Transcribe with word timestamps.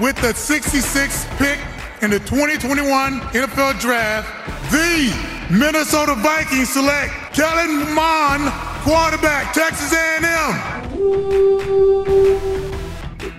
With 0.00 0.16
the 0.16 0.34
66th 0.34 1.26
pick 1.38 1.58
in 2.02 2.10
the 2.10 2.18
2021 2.18 3.20
NFL 3.20 3.80
Draft, 3.80 4.28
the 4.70 5.10
Minnesota 5.50 6.14
Vikings 6.16 6.68
select 6.68 7.12
Kellen 7.32 7.94
Mond, 7.94 8.52
quarterback, 8.82 9.54
Texas 9.54 9.92
A&M. 9.92 10.84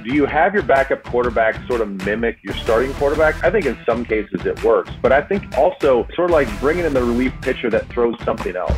Do 0.04 0.14
you 0.14 0.25
have 0.25 0.54
your 0.54 0.64
backup 0.64 1.04
quarterback 1.04 1.55
sort 1.68 1.82
of 1.82 2.05
mimic 2.05 2.38
your 2.41 2.54
starting 2.55 2.93
quarterback? 2.93 3.43
I 3.43 3.52
think 3.52 3.66
in 3.66 3.77
some 3.86 4.05
cases 4.05 4.46
it 4.46 4.64
works, 4.64 4.91
but 5.02 5.12
I 5.12 5.21
think 5.21 5.57
also 5.57 6.07
sort 6.16 6.30
of 6.30 6.32
like 6.32 6.48
bringing 6.59 6.86
in 6.86 6.93
the 6.93 7.04
relief 7.04 7.34
pitcher 7.41 7.70
that 7.70 7.88
throws 7.89 8.16
something 8.23 8.55
else. 8.55 8.77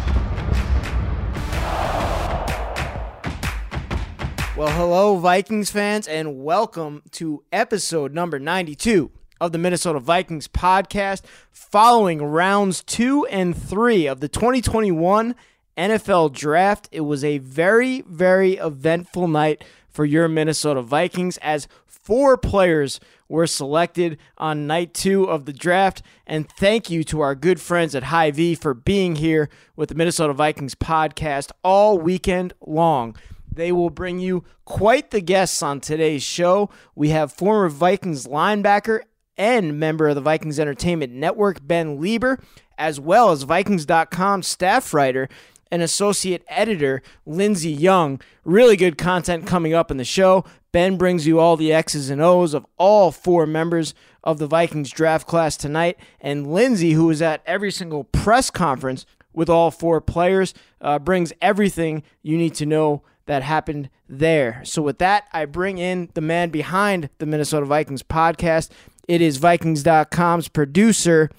Well, 4.57 4.71
hello, 4.71 5.17
Vikings 5.17 5.69
fans, 5.69 6.07
and 6.07 6.43
welcome 6.43 7.03
to 7.11 7.43
episode 7.51 8.11
number 8.11 8.39
92 8.39 9.11
of 9.39 9.51
the 9.51 9.59
Minnesota 9.59 9.99
Vikings 9.99 10.47
podcast 10.47 11.21
following 11.51 12.23
rounds 12.23 12.81
two 12.81 13.27
and 13.27 13.55
three 13.55 14.07
of 14.07 14.19
the 14.19 14.27
2021 14.27 15.35
NFL 15.77 16.33
draft. 16.33 16.89
It 16.91 17.01
was 17.01 17.23
a 17.23 17.37
very, 17.37 18.01
very 18.01 18.53
eventful 18.53 19.27
night 19.27 19.63
for 19.89 20.05
your 20.05 20.27
Minnesota 20.27 20.81
Vikings 20.81 21.37
as 21.43 21.67
four 21.85 22.35
players 22.35 22.99
were 23.29 23.45
selected 23.45 24.17
on 24.39 24.65
night 24.65 24.91
two 24.95 25.25
of 25.25 25.45
the 25.45 25.53
draft. 25.53 26.01
And 26.25 26.49
thank 26.49 26.89
you 26.89 27.03
to 27.03 27.21
our 27.21 27.35
good 27.35 27.61
friends 27.61 27.93
at 27.93 28.05
Hy-Vee 28.05 28.55
for 28.55 28.73
being 28.73 29.17
here 29.17 29.49
with 29.75 29.89
the 29.89 29.95
Minnesota 29.95 30.33
Vikings 30.33 30.73
podcast 30.73 31.51
all 31.63 31.99
weekend 31.99 32.55
long. 32.65 33.15
They 33.57 33.71
will 33.71 33.89
bring 33.89 34.19
you 34.19 34.43
quite 34.65 35.09
the 35.09 35.19
guests 35.19 35.63
on 35.63 35.81
today's 35.81 36.21
show. 36.21 36.69
We 36.93 37.09
have 37.09 37.33
former 37.33 37.69
Vikings 37.69 38.27
linebacker 38.27 39.01
and 39.35 39.79
member 39.79 40.07
of 40.07 40.15
the 40.15 40.21
Vikings 40.21 40.59
Entertainment 40.59 41.11
Network, 41.11 41.65
Ben 41.65 41.97
Leber, 41.97 42.39
as 42.77 42.99
well 42.99 43.31
as 43.31 43.41
Vikings.com 43.43 44.43
staff 44.43 44.93
writer 44.93 45.27
and 45.71 45.81
associate 45.81 46.43
editor, 46.47 47.01
Lindsey 47.25 47.71
Young. 47.71 48.21
Really 48.45 48.77
good 48.77 48.95
content 48.95 49.47
coming 49.47 49.73
up 49.73 49.89
in 49.89 49.97
the 49.97 50.05
show. 50.05 50.45
Ben 50.71 50.95
brings 50.95 51.25
you 51.25 51.39
all 51.39 51.57
the 51.57 51.73
X's 51.73 52.11
and 52.11 52.21
O's 52.21 52.53
of 52.53 52.63
all 52.77 53.11
four 53.11 53.47
members 53.47 53.95
of 54.23 54.37
the 54.37 54.45
Vikings 54.45 54.91
draft 54.91 55.25
class 55.25 55.57
tonight. 55.57 55.97
And 56.21 56.53
Lindsey, 56.53 56.91
who 56.91 57.09
is 57.09 57.23
at 57.23 57.41
every 57.47 57.71
single 57.71 58.03
press 58.03 58.51
conference 58.51 59.07
with 59.33 59.49
all 59.49 59.71
four 59.71 59.99
players, 59.99 60.53
uh, 60.79 60.99
brings 60.99 61.33
everything 61.41 62.03
you 62.21 62.37
need 62.37 62.53
to 62.53 62.67
know 62.67 63.01
that 63.27 63.43
happened 63.43 63.89
there. 64.09 64.61
So, 64.65 64.81
with 64.81 64.97
that, 64.97 65.27
I 65.31 65.45
bring 65.45 65.77
in 65.77 66.09
the 66.13 66.21
man 66.21 66.49
behind 66.49 67.09
the 67.19 67.25
Minnesota 67.25 67.65
Vikings 67.65 68.03
podcast. 68.03 68.69
It 69.07 69.21
is 69.21 69.37
Vikings.com's 69.37 70.47
producer, 70.49 71.29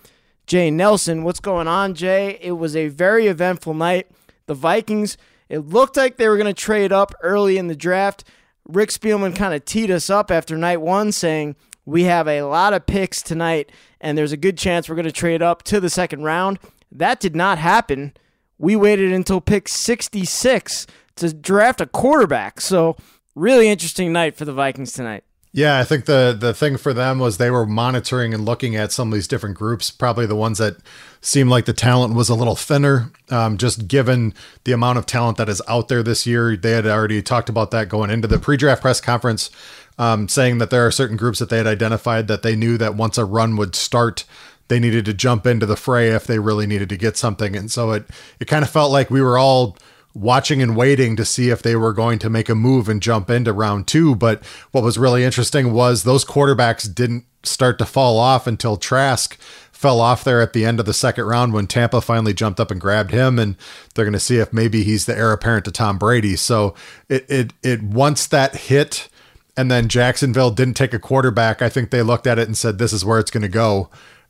Jay 0.46 0.70
Nelson. 0.70 1.24
What's 1.24 1.40
going 1.40 1.68
on, 1.68 1.94
Jay? 1.94 2.38
It 2.40 2.52
was 2.52 2.74
a 2.74 2.88
very 2.88 3.26
eventful 3.26 3.74
night. 3.74 4.10
The 4.46 4.54
Vikings, 4.54 5.18
it 5.48 5.58
looked 5.58 5.96
like 5.96 6.16
they 6.16 6.28
were 6.28 6.36
going 6.36 6.46
to 6.46 6.54
trade 6.54 6.92
up 6.92 7.14
early 7.22 7.58
in 7.58 7.66
the 7.66 7.76
draft. 7.76 8.24
Rick 8.66 8.90
Spielman 8.90 9.36
kind 9.36 9.54
of 9.54 9.64
teed 9.64 9.90
us 9.90 10.08
up 10.08 10.30
after 10.30 10.56
night 10.56 10.80
one, 10.80 11.12
saying, 11.12 11.56
We 11.84 12.04
have 12.04 12.28
a 12.28 12.42
lot 12.42 12.72
of 12.72 12.86
picks 12.86 13.20
tonight, 13.22 13.70
and 14.00 14.16
there's 14.16 14.32
a 14.32 14.38
good 14.38 14.56
chance 14.56 14.88
we're 14.88 14.94
going 14.94 15.04
to 15.04 15.12
trade 15.12 15.42
up 15.42 15.62
to 15.64 15.80
the 15.80 15.90
second 15.90 16.22
round. 16.22 16.58
That 16.92 17.20
did 17.20 17.36
not 17.36 17.58
happen. 17.58 18.14
We 18.58 18.76
waited 18.76 19.12
until 19.12 19.40
pick 19.40 19.68
66 19.68 20.86
to 21.18 21.32
draft 21.32 21.80
a 21.80 21.86
quarterback. 21.86 22.60
So, 22.60 22.96
really 23.34 23.68
interesting 23.68 24.12
night 24.12 24.36
for 24.36 24.44
the 24.44 24.52
Vikings 24.52 24.92
tonight. 24.92 25.24
Yeah, 25.52 25.78
I 25.78 25.84
think 25.84 26.04
the 26.04 26.36
the 26.38 26.52
thing 26.52 26.76
for 26.76 26.92
them 26.92 27.18
was 27.18 27.38
they 27.38 27.50
were 27.50 27.66
monitoring 27.66 28.34
and 28.34 28.44
looking 28.44 28.76
at 28.76 28.92
some 28.92 29.08
of 29.08 29.14
these 29.14 29.26
different 29.26 29.56
groups, 29.56 29.90
probably 29.90 30.26
the 30.26 30.36
ones 30.36 30.58
that 30.58 30.76
seemed 31.20 31.48
like 31.48 31.64
the 31.64 31.72
talent 31.72 32.14
was 32.14 32.28
a 32.28 32.34
little 32.34 32.54
thinner, 32.54 33.10
um, 33.30 33.56
just 33.56 33.88
given 33.88 34.34
the 34.64 34.72
amount 34.72 34.98
of 34.98 35.06
talent 35.06 35.38
that 35.38 35.48
is 35.48 35.62
out 35.66 35.88
there 35.88 36.02
this 36.02 36.26
year. 36.26 36.56
They 36.56 36.72
had 36.72 36.86
already 36.86 37.22
talked 37.22 37.48
about 37.48 37.70
that 37.70 37.88
going 37.88 38.10
into 38.10 38.28
the 38.28 38.38
pre-draft 38.38 38.82
press 38.82 39.00
conference, 39.00 39.50
um, 39.98 40.28
saying 40.28 40.58
that 40.58 40.70
there 40.70 40.86
are 40.86 40.90
certain 40.90 41.16
groups 41.16 41.38
that 41.38 41.48
they 41.48 41.56
had 41.58 41.66
identified 41.66 42.28
that 42.28 42.42
they 42.42 42.54
knew 42.54 42.76
that 42.78 42.94
once 42.94 43.16
a 43.16 43.24
run 43.24 43.56
would 43.56 43.74
start, 43.74 44.24
they 44.68 44.78
needed 44.78 45.06
to 45.06 45.14
jump 45.14 45.46
into 45.46 45.64
the 45.64 45.76
fray 45.76 46.10
if 46.10 46.26
they 46.26 46.38
really 46.38 46.66
needed 46.66 46.90
to 46.90 46.96
get 46.96 47.16
something. 47.16 47.56
And 47.56 47.70
so 47.70 47.92
it 47.92 48.04
it 48.38 48.44
kind 48.44 48.62
of 48.62 48.70
felt 48.70 48.92
like 48.92 49.10
we 49.10 49.22
were 49.22 49.38
all 49.38 49.78
watching 50.14 50.62
and 50.62 50.76
waiting 50.76 51.16
to 51.16 51.24
see 51.24 51.50
if 51.50 51.62
they 51.62 51.76
were 51.76 51.92
going 51.92 52.18
to 52.18 52.30
make 52.30 52.48
a 52.48 52.54
move 52.54 52.88
and 52.88 53.02
jump 53.02 53.30
into 53.30 53.52
round 53.52 53.86
two. 53.86 54.14
But 54.14 54.44
what 54.72 54.84
was 54.84 54.98
really 54.98 55.24
interesting 55.24 55.72
was 55.72 56.02
those 56.02 56.24
quarterbacks 56.24 56.92
didn't 56.92 57.24
start 57.42 57.78
to 57.78 57.86
fall 57.86 58.18
off 58.18 58.46
until 58.46 58.76
Trask 58.76 59.38
fell 59.78 60.00
off 60.00 60.24
there 60.24 60.40
at 60.40 60.54
the 60.54 60.64
end 60.64 60.80
of 60.80 60.86
the 60.86 60.92
second 60.92 61.24
round 61.24 61.52
when 61.52 61.68
Tampa 61.68 62.00
finally 62.00 62.34
jumped 62.34 62.58
up 62.58 62.72
and 62.72 62.80
grabbed 62.80 63.12
him 63.12 63.38
and 63.38 63.54
they're 63.94 64.04
going 64.04 64.12
to 64.12 64.18
see 64.18 64.38
if 64.38 64.52
maybe 64.52 64.82
he's 64.82 65.06
the 65.06 65.16
heir 65.16 65.30
apparent 65.30 65.64
to 65.66 65.70
Tom 65.70 65.98
Brady. 65.98 66.34
So 66.34 66.74
it 67.08 67.24
it 67.30 67.52
it 67.62 67.82
once 67.82 68.26
that 68.26 68.56
hit 68.56 69.08
and 69.56 69.70
then 69.70 69.88
Jacksonville 69.88 70.50
didn't 70.50 70.74
take 70.74 70.94
a 70.94 70.98
quarterback, 70.98 71.62
I 71.62 71.68
think 71.68 71.90
they 71.90 72.02
looked 72.02 72.26
at 72.26 72.40
it 72.40 72.48
and 72.48 72.56
said 72.56 72.78
this 72.78 72.92
is 72.92 73.04
where 73.04 73.20
it's 73.20 73.30
going 73.30 73.42
to 73.42 73.48
go 73.48 73.88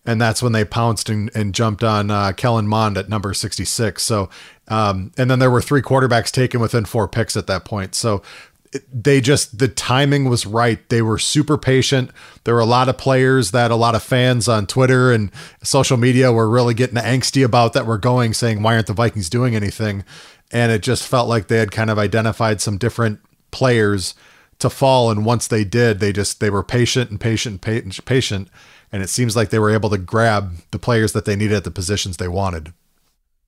and 0.09 0.19
that's 0.19 0.43
when 0.43 0.53
they 0.53 0.65
pounced 0.65 1.11
and, 1.11 1.31
and 1.35 1.55
jumped 1.55 1.85
on 1.85 2.11
uh, 2.11 2.33
Kellen 2.33 2.67
Mond 2.67 2.97
at 2.97 3.11
number 3.11 3.35
66. 3.35 4.03
So, 4.03 4.31
um, 4.69 5.13
and 5.19 5.31
then 5.31 5.39
there 5.39 5.51
were 5.51 5.61
three 5.61 5.83
quarterbacks 5.83 6.33
taken 6.33 6.61
within 6.61 6.87
four 6.87 7.07
picks 7.07 7.37
at 7.37 7.47
that 7.49 7.67
point. 7.67 7.95
So 7.95 8.23
they 8.91 9.21
just, 9.21 9.59
the 9.59 9.69
timing 9.69 10.27
was 10.27 10.47
right. 10.47 10.89
They 10.89 11.03
were 11.03 11.19
super 11.19 11.59
patient. 11.59 12.11
There 12.45 12.55
were 12.55 12.61
a 12.61 12.65
lot 12.65 12.89
of 12.89 12.97
players 12.97 13.51
that 13.51 13.71
a 13.71 13.77
lot 13.77 13.95
of 13.95 14.03
fans 14.03 14.49
on 14.49 14.67
Twitter 14.67 15.13
and 15.13 15.31
social 15.63 15.99
media 15.99 16.33
were 16.33 16.49
really 16.49 16.73
getting 16.73 16.97
angsty 16.97 17.45
about 17.45 17.75
that 17.75 17.85
were 17.85 17.99
going 17.99 18.33
saying, 18.33 18.63
why 18.63 18.77
aren't 18.77 18.87
the 18.87 18.95
Vikings 18.95 19.29
doing 19.29 19.55
anything? 19.55 20.07
And 20.51 20.73
it 20.73 20.81
just 20.81 21.07
felt 21.07 21.29
like 21.29 21.49
they 21.49 21.59
had 21.59 21.71
kind 21.71 21.91
of 21.91 21.99
identified 21.99 22.63
some 22.63 22.79
different 22.79 23.21
players 23.51 24.15
to 24.59 24.71
fall. 24.71 25.11
And 25.11 25.27
once 25.27 25.47
they 25.47 25.65
did, 25.65 26.01
they 26.01 26.15
just, 26.15 26.41
they 26.41 26.49
were 26.49 26.63
patient 26.63 27.11
and 27.11 27.21
patient, 27.21 27.53
and 27.53 27.61
patient, 27.61 28.07
patient 28.07 28.49
and 28.93 29.03
it 29.03 29.11
seems 29.11 29.37
like 29.37 29.51
they 29.51 29.59
were 29.59 29.71
able 29.71 29.91
to 29.91 29.99
grab 29.99 30.57
the 30.71 30.79
players 30.79 31.13
that 31.13 31.25
they 31.25 31.37
needed 31.37 31.57
at 31.57 31.65
the 31.65 31.71
positions 31.71 32.17
they 32.17 32.29
wanted. 32.29 32.73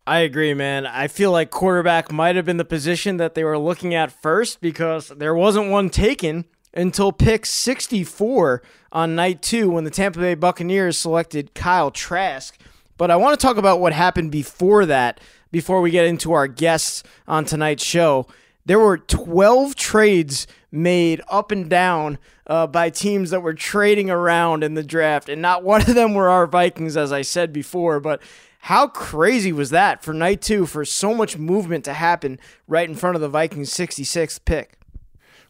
I 0.06 0.20
agree, 0.20 0.54
man. 0.54 0.86
I 0.86 1.08
feel 1.08 1.30
like 1.30 1.50
quarterback 1.50 2.10
might 2.10 2.36
have 2.36 2.44
been 2.44 2.56
the 2.56 2.64
position 2.64 3.18
that 3.18 3.34
they 3.34 3.44
were 3.44 3.58
looking 3.58 3.94
at 3.94 4.10
first 4.10 4.60
because 4.60 5.08
there 5.08 5.34
wasn't 5.34 5.70
one 5.70 5.90
taken 5.90 6.46
until 6.74 7.12
pick 7.12 7.46
64 7.46 8.62
on 8.92 9.14
night 9.14 9.42
two 9.42 9.70
when 9.70 9.84
the 9.84 9.90
Tampa 9.90 10.18
Bay 10.18 10.34
Buccaneers 10.34 10.98
selected 10.98 11.54
Kyle 11.54 11.90
Trask. 11.90 12.58
But 12.96 13.10
I 13.10 13.16
want 13.16 13.38
to 13.38 13.46
talk 13.46 13.56
about 13.56 13.80
what 13.80 13.92
happened 13.92 14.32
before 14.32 14.84
that, 14.86 15.20
before 15.52 15.80
we 15.80 15.90
get 15.90 16.06
into 16.06 16.32
our 16.32 16.46
guests 16.46 17.02
on 17.26 17.44
tonight's 17.44 17.84
show. 17.84 18.26
There 18.66 18.78
were 18.78 18.98
12 18.98 19.74
trades 19.74 20.46
made 20.70 21.20
up 21.28 21.50
and 21.50 21.68
down 21.68 22.18
uh, 22.50 22.66
by 22.66 22.90
teams 22.90 23.30
that 23.30 23.42
were 23.42 23.54
trading 23.54 24.10
around 24.10 24.64
in 24.64 24.74
the 24.74 24.82
draft, 24.82 25.28
and 25.28 25.40
not 25.40 25.62
one 25.62 25.82
of 25.82 25.94
them 25.94 26.14
were 26.14 26.28
our 26.28 26.48
Vikings, 26.48 26.96
as 26.96 27.12
I 27.12 27.22
said 27.22 27.52
before. 27.52 28.00
But 28.00 28.20
how 28.62 28.88
crazy 28.88 29.52
was 29.52 29.70
that 29.70 30.02
for 30.02 30.12
night 30.12 30.42
two 30.42 30.66
for 30.66 30.84
so 30.84 31.14
much 31.14 31.38
movement 31.38 31.84
to 31.84 31.92
happen 31.94 32.40
right 32.66 32.88
in 32.88 32.96
front 32.96 33.14
of 33.14 33.22
the 33.22 33.28
Vikings' 33.28 33.70
66th 33.70 34.44
pick? 34.44 34.72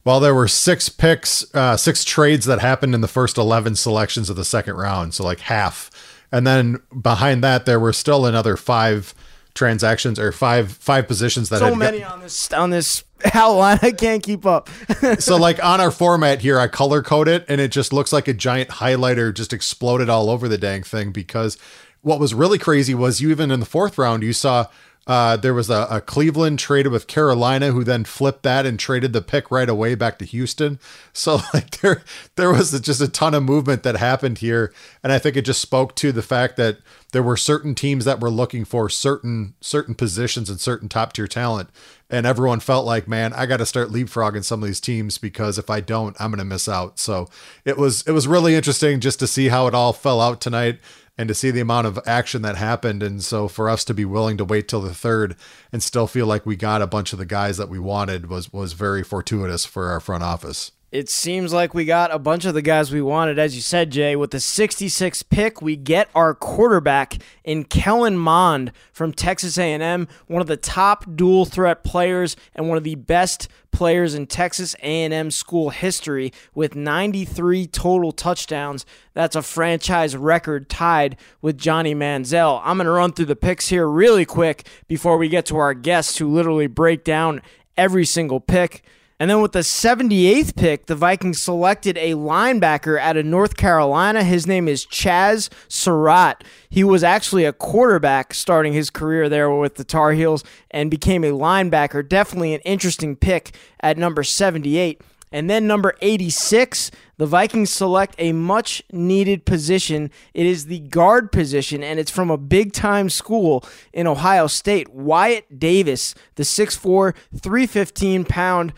Well, 0.05 0.21
there 0.21 0.34
were 0.34 0.47
six 0.47 0.91
picks, 0.91 1.53
uh, 1.55 1.78
six 1.78 2.05
trades 2.05 2.44
that 2.44 2.61
happened 2.61 2.94
in 2.94 3.00
the 3.00 3.09
first 3.09 3.38
11 3.38 3.77
selections 3.77 4.28
of 4.28 4.37
the 4.37 4.44
second 4.44 4.77
round, 4.77 5.15
so 5.15 5.25
like 5.25 5.41
half. 5.41 5.91
And 6.31 6.47
then 6.47 6.81
behind 7.00 7.43
that, 7.43 7.65
there 7.65 7.81
were 7.81 7.94
still 7.94 8.27
another 8.27 8.59
five 8.59 9.15
transactions 9.55 10.19
or 10.19 10.33
five 10.33 10.72
five 10.72 11.06
positions 11.09 11.49
that 11.49 11.59
so 11.59 11.75
many 11.75 12.00
got- 12.00 12.12
on 12.12 12.21
this 12.21 12.53
on 12.53 12.70
this 12.70 13.05
outline. 13.35 13.79
I 13.82 13.93
can't 13.93 14.23
keep 14.23 14.47
up. 14.47 14.69
so 15.19 15.37
like 15.37 15.62
on 15.62 15.81
our 15.81 15.91
format 15.91 16.41
here, 16.41 16.58
I 16.58 16.69
color 16.69 17.02
code 17.02 17.29
it 17.29 17.44
and 17.49 17.61
it 17.61 17.70
just 17.70 17.93
looks 17.93 18.12
like 18.12 18.29
a 18.29 18.35
giant 18.35 18.70
highlighter 18.70 19.32
just 19.35 19.52
exploded 19.52 20.08
all 20.08 20.31
over 20.31 20.49
the 20.49 20.58
dang 20.58 20.82
thing 20.82 21.11
because 21.12 21.58
what 22.02 22.19
was 22.19 22.32
really 22.32 22.58
crazy 22.58 22.94
was 22.94 23.20
you 23.20 23.31
even 23.31 23.50
in 23.50 23.61
the 23.61 23.67
fourth 23.67 23.99
round, 23.99 24.23
you 24.23 24.32
saw 24.32 24.67
uh, 25.10 25.36
there 25.36 25.52
was 25.52 25.68
a, 25.68 25.88
a, 25.90 26.00
Cleveland 26.00 26.60
traded 26.60 26.92
with 26.92 27.08
Carolina, 27.08 27.72
who 27.72 27.82
then 27.82 28.04
flipped 28.04 28.44
that 28.44 28.64
and 28.64 28.78
traded 28.78 29.12
the 29.12 29.20
pick 29.20 29.50
right 29.50 29.68
away 29.68 29.96
back 29.96 30.20
to 30.20 30.24
Houston. 30.24 30.78
So 31.12 31.40
like 31.52 31.80
there, 31.80 32.04
there 32.36 32.52
was 32.52 32.80
just 32.80 33.00
a 33.00 33.08
ton 33.08 33.34
of 33.34 33.42
movement 33.42 33.82
that 33.82 33.96
happened 33.96 34.38
here, 34.38 34.72
and 35.02 35.12
I 35.12 35.18
think 35.18 35.36
it 35.36 35.44
just 35.44 35.60
spoke 35.60 35.96
to 35.96 36.12
the 36.12 36.22
fact 36.22 36.56
that 36.56 36.78
there 37.10 37.22
were 37.22 37.36
certain 37.36 37.74
teams 37.74 38.04
that 38.04 38.20
were 38.20 38.30
looking 38.30 38.64
for 38.64 38.88
certain 38.88 39.54
certain 39.60 39.96
positions 39.96 40.48
and 40.48 40.60
certain 40.60 40.88
top 40.88 41.12
tier 41.12 41.26
talent, 41.26 41.68
and 42.08 42.26
everyone 42.26 42.60
felt 42.60 42.86
like, 42.86 43.08
man, 43.08 43.32
I 43.32 43.46
got 43.46 43.56
to 43.56 43.66
start 43.66 43.90
leapfrogging 43.90 44.44
some 44.44 44.62
of 44.62 44.68
these 44.68 44.80
teams 44.80 45.18
because 45.18 45.58
if 45.58 45.68
I 45.68 45.80
don't, 45.80 46.16
I'm 46.20 46.32
to 46.36 46.44
miss 46.44 46.68
out. 46.68 47.00
So 47.00 47.28
it 47.64 47.76
was 47.76 48.02
it 48.06 48.12
was 48.12 48.28
really 48.28 48.54
interesting 48.54 49.00
just 49.00 49.18
to 49.18 49.26
see 49.26 49.48
how 49.48 49.66
it 49.66 49.74
all 49.74 49.92
fell 49.92 50.20
out 50.20 50.40
tonight 50.40 50.78
and 51.20 51.28
to 51.28 51.34
see 51.34 51.50
the 51.50 51.61
amount 51.61 51.87
of 51.87 51.99
action 52.06 52.40
that 52.40 52.56
happened. 52.56 53.02
And 53.02 53.22
so 53.22 53.46
for 53.46 53.69
us 53.69 53.84
to 53.84 53.93
be 53.93 54.06
willing 54.06 54.38
to 54.38 54.44
wait 54.44 54.69
till 54.69 54.81
the 54.81 54.94
third 54.94 55.37
and 55.70 55.82
still 55.82 56.06
feel 56.06 56.25
like 56.25 56.46
we 56.46 56.56
got 56.56 56.81
a 56.81 56.87
bunch 56.87 57.12
of 57.12 57.19
the 57.19 57.26
guys 57.26 57.58
that 57.58 57.69
we 57.69 57.78
wanted 57.78 58.31
was 58.31 58.50
was 58.55 58.72
very 58.72 59.02
fortuitous 59.02 59.67
for 59.67 59.90
our 59.90 60.00
front 60.00 60.25
office. 60.25 60.72
It 60.92 61.08
seems 61.08 61.52
like 61.52 61.72
we 61.72 61.84
got 61.84 62.12
a 62.12 62.19
bunch 62.19 62.44
of 62.44 62.54
the 62.54 62.62
guys 62.62 62.90
we 62.90 63.00
wanted. 63.00 63.38
As 63.38 63.54
you 63.54 63.62
said, 63.62 63.92
Jay, 63.92 64.16
with 64.16 64.32
the 64.32 64.40
66 64.40 65.22
pick, 65.22 65.62
we 65.62 65.76
get 65.76 66.08
our 66.16 66.34
quarterback 66.34 67.19
in 67.44 67.62
Kellen 67.62 68.19
Mond 68.19 68.72
from 68.92 69.12
Texas 69.12 69.56
A&M, 69.56 70.08
one 70.26 70.40
of 70.40 70.48
the 70.48 70.56
top 70.56 71.04
dual 71.14 71.44
threat 71.44 71.84
players 71.84 72.34
and 72.56 72.69
one 72.69 72.76
of 72.76 72.82
the 72.82 72.96
best 72.96 73.46
players 73.70 74.16
in 74.16 74.26
Texas 74.26 74.75
A&M 74.82 75.31
school 75.31 75.70
history 75.70 76.32
with 76.56 76.75
93 76.75 77.69
total 77.69 78.10
touchdowns. 78.10 78.84
That's 79.14 79.36
a 79.36 79.43
franchise 79.43 80.16
record 80.16 80.69
tied 80.69 81.16
with 81.40 81.56
Johnny 81.56 81.94
Manziel. 81.94 82.60
I'm 82.64 82.78
going 82.78 82.86
to 82.86 82.90
run 82.90 83.12
through 83.12 83.26
the 83.26 83.36
picks 83.36 83.69
here 83.69 83.86
really 83.86 84.25
quick 84.25 84.66
before 84.88 85.19
we 85.19 85.28
get 85.28 85.46
to 85.46 85.56
our 85.56 85.72
guests 85.72 86.19
who 86.19 86.26
literally 86.26 86.66
break 86.66 87.04
down 87.04 87.43
every 87.76 88.04
single 88.04 88.40
pick. 88.40 88.82
And 89.20 89.28
then 89.28 89.43
with 89.43 89.52
the 89.52 89.58
78th 89.58 90.56
pick, 90.56 90.87
the 90.87 90.96
Vikings 90.96 91.43
selected 91.43 91.99
a 91.99 92.12
linebacker 92.12 92.99
out 92.99 93.19
of 93.19 93.26
North 93.26 93.55
Carolina. 93.55 94.25
His 94.25 94.46
name 94.46 94.67
is 94.67 94.87
Chaz 94.87 95.50
Surratt. 95.69 96.43
He 96.70 96.82
was 96.82 97.05
actually 97.05 97.44
a 97.44 97.52
quarterback 97.52 98.32
starting 98.32 98.72
his 98.72 98.88
career 98.88 99.28
there 99.28 99.50
with 99.50 99.75
the 99.75 99.84
Tar 99.84 100.12
Heels 100.12 100.43
and 100.70 100.90
became 100.90 101.22
a 101.22 101.32
linebacker. 101.32 102.08
Definitely 102.08 102.55
an 102.55 102.62
interesting 102.62 103.14
pick 103.14 103.55
at 103.81 103.99
number 103.99 104.22
78. 104.22 105.02
And 105.31 105.50
then 105.50 105.67
number 105.67 105.94
86, 106.00 106.90
the 107.19 107.26
Vikings 107.26 107.69
select 107.69 108.14
a 108.17 108.32
much 108.32 108.82
needed 108.90 109.44
position. 109.44 110.11
It 110.32 110.46
is 110.46 110.64
the 110.64 110.81
guard 110.81 111.31
position, 111.31 111.84
and 111.84 112.00
it's 112.00 112.11
from 112.11 112.31
a 112.31 112.38
big 112.38 112.72
time 112.72 113.11
school 113.11 113.64
in 113.93 114.06
Ohio 114.06 114.46
State. 114.46 114.88
Wyatt 114.88 115.61
Davis, 115.61 116.14
the 116.37 116.43
6'4, 116.43 117.14
315 117.37 118.25
pound 118.25 118.72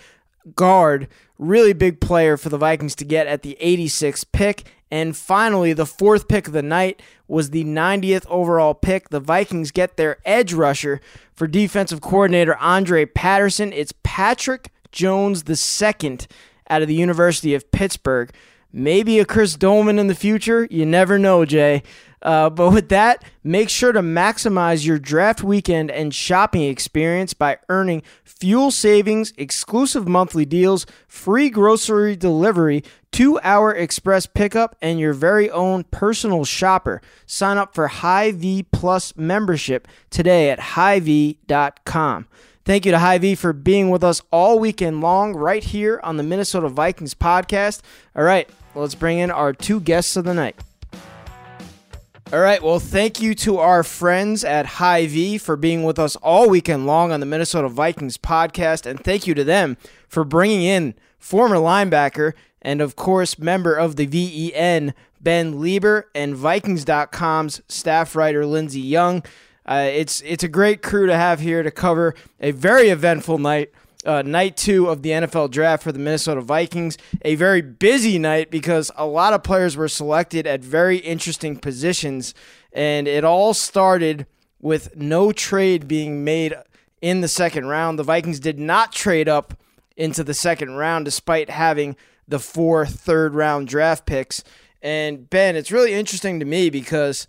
guard, 0.55 1.09
really 1.39 1.73
big 1.73 2.01
player 2.01 2.37
for 2.37 2.49
the 2.49 2.59
Vikings 2.59 2.95
to 2.97 3.05
get 3.05 3.27
at 3.27 3.43
the 3.43 3.57
86th 3.61 4.27
pick. 4.33 4.65
And 4.91 5.17
finally, 5.17 5.73
the 5.73 5.87
fourth 5.87 6.29
pick 6.29 6.47
of 6.47 6.53
the 6.53 6.63
night 6.63 7.01
was 7.27 7.51
the 7.51 7.65
90th 7.65 8.27
overall 8.29 8.75
pick. 8.75 9.09
The 9.09 9.21
Vikings 9.21 9.71
get 9.71 9.97
their 9.97 10.19
edge 10.25 10.53
rusher 10.53 11.01
for 11.33 11.47
defensive 11.47 12.01
coordinator 12.01 12.57
Andre 12.57 13.07
Patterson. 13.07 13.73
It's 13.73 13.95
Patrick 14.03 14.71
Jones 14.93 15.45
II 15.49 16.19
out 16.69 16.83
of 16.83 16.89
the 16.89 16.95
University 16.95 17.55
of 17.55 17.71
Pittsburgh. 17.71 18.31
Maybe 18.73 19.19
a 19.19 19.25
Chris 19.25 19.57
Doleman 19.57 19.99
in 19.99 20.07
the 20.07 20.15
future. 20.15 20.67
You 20.71 20.87
never 20.87 21.19
know, 21.19 21.45
Jay. 21.45 21.83
Uh, 22.23 22.49
but 22.49 22.71
with 22.71 22.89
that, 22.89 23.25
make 23.43 23.69
sure 23.69 23.93
to 23.93 24.01
maximize 24.01 24.87
your 24.87 24.99
draft 24.99 25.43
weekend 25.43 25.91
and 25.91 26.15
shopping 26.15 26.63
experience 26.63 27.35
by 27.35 27.59
earning 27.69 28.03
fuel 28.25 28.71
savings, 28.71 29.33
exclusive 29.37 30.07
monthly 30.07 30.45
deals, 30.45 30.87
free 31.09 31.51
grocery 31.51 32.15
delivery, 32.17 32.85
two 33.11 33.41
hour 33.41 33.75
express 33.75 34.27
pickup, 34.27 34.77
and 34.81 35.01
your 35.01 35.13
very 35.13 35.51
own 35.51 35.85
personal 35.85 36.45
shopper. 36.45 37.03
Sign 37.27 37.59
up 37.59 37.75
for 37.75 37.89
Hy-Vee 37.89 38.65
Plus 38.65 39.17
membership 39.17 39.89
today 40.11 40.51
at 40.51 40.61
Hy-Vee.com. 40.61 42.29
Thank 42.65 42.87
you 42.87 42.93
to 42.93 42.99
Hy-Vee 43.01 43.35
for 43.35 43.53
being 43.53 43.91
with 43.91 44.05
us 44.05 44.23
all 44.31 44.61
weekend 44.61 45.01
long 45.01 45.35
right 45.35 45.65
here 45.65 45.99
on 46.05 46.17
the 46.17 46.23
Minnesota 46.23 46.69
Vikings 46.69 47.15
podcast. 47.15 47.81
All 48.15 48.23
right, 48.23 48.49
let's 48.77 48.95
bring 48.95 49.19
in 49.19 49.33
our 49.33 49.53
two 49.53 49.81
guests 49.81 50.17
of 50.17 50.25
the 50.25 50.35
night. 50.35 50.55
All 52.33 52.41
right. 52.41 52.63
Well, 52.63 52.79
thank 52.79 53.21
you 53.21 53.35
to 53.35 53.59
our 53.59 53.83
friends 53.83 54.43
at 54.43 54.65
Hy-Vee 54.65 55.37
for 55.37 55.55
being 55.55 55.83
with 55.83 55.99
us 55.99 56.17
all 56.17 56.49
weekend 56.49 56.87
long 56.87 57.13
on 57.13 57.21
the 57.21 57.27
Minnesota 57.27 57.69
Vikings 57.69 58.17
podcast. 58.17 58.87
And 58.87 59.05
thank 59.05 59.27
you 59.27 59.35
to 59.35 59.45
them 59.45 59.77
for 60.09 60.25
bringing 60.25 60.63
in 60.63 60.95
former 61.19 61.57
linebacker 61.57 62.33
and, 62.63 62.81
of 62.81 62.97
course, 62.97 63.39
member 63.39 63.75
of 63.75 63.97
the 63.97 64.07
VEN, 64.07 64.95
Ben 65.21 65.57
Leber, 65.57 66.05
and 66.15 66.35
Vikings.com's 66.35 67.61
staff 67.69 68.17
writer, 68.17 68.47
Lindsey 68.47 68.81
Young. 68.81 69.23
Uh, 69.67 69.91
it's, 69.93 70.23
it's 70.23 70.43
a 70.43 70.49
great 70.49 70.81
crew 70.81 71.07
to 71.07 71.15
have 71.15 71.41
here 71.41 71.63
to 71.63 71.71
cover 71.71 72.15
a 72.41 72.53
very 72.53 72.89
eventful 72.89 73.37
night 73.37 73.73
uh, 74.05 74.23
night 74.23 74.57
two 74.57 74.89
of 74.89 75.03
the 75.03 75.11
NFL 75.11 75.51
draft 75.51 75.83
for 75.83 75.93
the 75.93 75.99
Minnesota 75.99 76.41
Vikings. 76.41 76.99
A 77.23 77.35
very 77.35 77.63
busy 77.63 78.19
night 78.19 78.51
because 78.51 78.91
a 78.97 79.07
lot 79.07 79.33
of 79.33 79.43
players 79.43 79.77
were 79.77 79.89
selected 79.89 80.47
at 80.47 80.61
very 80.61 80.99
interesting 80.99 81.57
positions, 81.57 82.35
and 82.73 83.07
it 83.07 83.25
all 83.25 83.55
started 83.55 84.27
with 84.61 84.97
no 84.97 85.33
trade 85.33 85.89
being 85.89 86.25
made 86.25 86.55
in 87.01 87.21
the 87.21 87.29
second 87.29 87.67
round. 87.67 87.99
The 87.99 88.05
Vikings 88.05 88.41
did 88.41 88.59
not 88.59 88.93
trade 88.93 89.29
up 89.29 89.59
into 89.97 90.25
the 90.25 90.35
second 90.35 90.73
round 90.73 91.05
despite 91.05 91.51
having 91.51 91.97
the 92.27 92.39
four 92.39 92.87
third 92.87 93.35
round 93.35 93.69
draft 93.69 94.07
picks. 94.07 94.43
And 94.81 95.29
Ben, 95.29 95.55
it's 95.55 95.71
really 95.71 95.93
interesting 95.93 96.41
to 96.41 96.47
me 96.47 96.71
because 96.71 97.27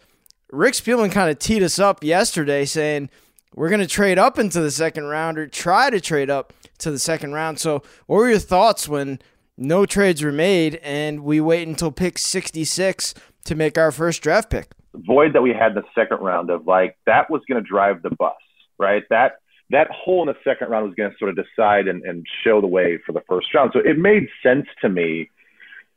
Rick 0.52 0.75
Spielman 0.75 1.12
kind 1.12 1.30
of 1.30 1.40
teed 1.40 1.64
us 1.64 1.80
up 1.80 2.04
yesterday 2.04 2.66
saying 2.66 3.10
we're 3.56 3.70
going 3.70 3.81
to 3.81 3.88
trade 3.88 4.18
up 4.18 4.40
into 4.40 4.62
the 4.62 4.72
second 4.72 5.06
round 5.06 5.38
or 5.38 5.48
try 5.48 5.90
to 5.90 6.00
trade 6.00 6.30
up 6.30 6.54
to 6.80 6.92
the 6.92 7.00
second 7.00 7.34
round. 7.34 7.60
So, 7.60 7.84
what 8.08 8.18
were 8.18 8.30
your 8.30 8.40
thoughts 8.40 8.88
when 8.88 9.20
no 9.58 9.86
trades 9.86 10.24
were 10.24 10.31
made 10.31 10.75
and 10.84 11.24
we 11.24 11.40
wait 11.40 11.68
until 11.68 11.92
pick 11.92 12.18
66 12.18 13.14
to 13.46 13.56
make 13.56 13.78
our 13.78 13.92
first 13.92 14.22
draft 14.22 14.50
pick? 14.50 14.72
Void 14.94 15.34
that 15.34 15.42
we 15.42 15.52
had 15.52 15.70
in 15.70 15.75
the 15.75 15.84
second 15.96 16.20
round 16.20 16.50
of 16.50 16.68
like 16.68 16.98
that 17.06 17.30
was 17.30 17.42
going 17.48 17.62
to 17.62 17.68
drive 17.68 18.02
the 18.02 18.12
bus, 18.12 18.34
right? 18.78 19.04
That 19.10 19.38
that 19.70 19.90
hole 19.90 20.22
in 20.22 20.28
the 20.28 20.38
second 20.44 20.70
round 20.70 20.86
was 20.86 20.96
going 20.96 21.12
to 21.12 21.18
sort 21.18 21.30
of 21.30 21.46
decide 21.46 21.88
and, 21.88 22.04
and 22.04 22.25
show 22.44 22.62
the 22.62 22.68
way 22.68 23.00
for 23.06 23.12
the 23.12 23.22
first 23.28 23.54
round. 23.54 23.72
So 23.74 23.80
it 23.80 23.98
made 23.98 24.28
sense 24.44 24.68
to 24.81 24.90
me 24.90 25.30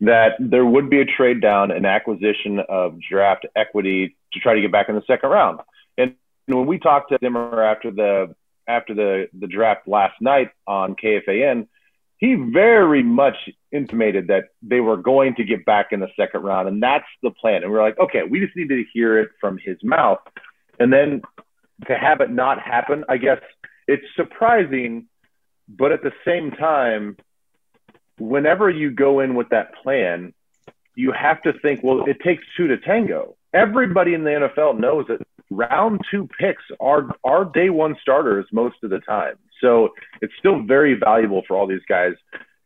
that 0.00 0.32
there 0.38 0.64
would 0.64 0.88
be 0.90 1.00
a 1.00 1.04
trade 1.04 1.40
down, 1.40 1.70
an 1.70 1.84
acquisition 1.84 2.60
of 2.68 2.98
draft 3.00 3.46
equity 3.54 4.16
to 4.32 4.40
try 4.40 4.54
to 4.54 4.60
get 4.60 4.72
back 4.72 4.88
in 4.88 4.94
the 4.94 5.02
second 5.06 5.30
round. 5.30 5.60
And 5.98 6.14
when 6.46 6.66
we 6.66 6.78
talked 6.78 7.10
to 7.10 7.18
Zimmer 7.20 7.62
after 7.62 7.90
the 7.90 8.34
after 8.68 8.94
the, 8.94 9.28
the 9.38 9.46
draft 9.46 9.86
last 9.86 10.20
night 10.20 10.50
on 10.66 10.94
KFAN, 10.96 11.68
he 12.18 12.34
very 12.34 13.02
much 13.02 13.36
intimated 13.72 14.28
that 14.28 14.44
they 14.62 14.80
were 14.80 14.96
going 14.96 15.34
to 15.34 15.44
get 15.44 15.64
back 15.66 15.88
in 15.92 16.00
the 16.00 16.08
second 16.18 16.42
round, 16.42 16.68
and 16.68 16.82
that's 16.82 17.04
the 17.22 17.30
plan. 17.30 17.62
And 17.62 17.70
we're 17.70 17.82
like, 17.82 17.98
okay, 17.98 18.22
we 18.28 18.40
just 18.40 18.56
need 18.56 18.68
to 18.68 18.84
hear 18.92 19.18
it 19.18 19.30
from 19.40 19.58
his 19.58 19.76
mouth. 19.82 20.18
And 20.80 20.92
then 20.92 21.22
to 21.86 21.96
have 21.96 22.20
it 22.20 22.30
not 22.30 22.60
happen, 22.60 23.04
I 23.08 23.18
guess 23.18 23.40
it's 23.86 24.06
surprising, 24.16 25.08
but 25.68 25.92
at 25.92 26.02
the 26.02 26.12
same 26.24 26.52
time, 26.52 27.16
whenever 28.18 28.70
you 28.70 28.90
go 28.90 29.20
in 29.20 29.34
with 29.34 29.50
that 29.50 29.74
plan, 29.82 30.32
you 30.94 31.12
have 31.12 31.42
to 31.42 31.52
think, 31.52 31.82
well, 31.82 32.04
it 32.06 32.20
takes 32.20 32.44
two 32.56 32.68
to 32.68 32.78
tango. 32.78 33.36
Everybody 33.52 34.14
in 34.14 34.24
the 34.24 34.30
NFL 34.30 34.78
knows 34.78 35.06
that 35.08 35.20
round 35.50 36.00
two 36.10 36.28
picks 36.38 36.62
are 36.80 37.08
are 37.24 37.44
day 37.44 37.70
one 37.70 37.96
starters 38.00 38.46
most 38.52 38.76
of 38.82 38.90
the 38.90 39.00
time. 39.00 39.34
So 39.60 39.90
it's 40.20 40.32
still 40.38 40.62
very 40.62 40.94
valuable 40.94 41.42
for 41.46 41.56
all 41.56 41.66
these 41.66 41.84
guys 41.88 42.12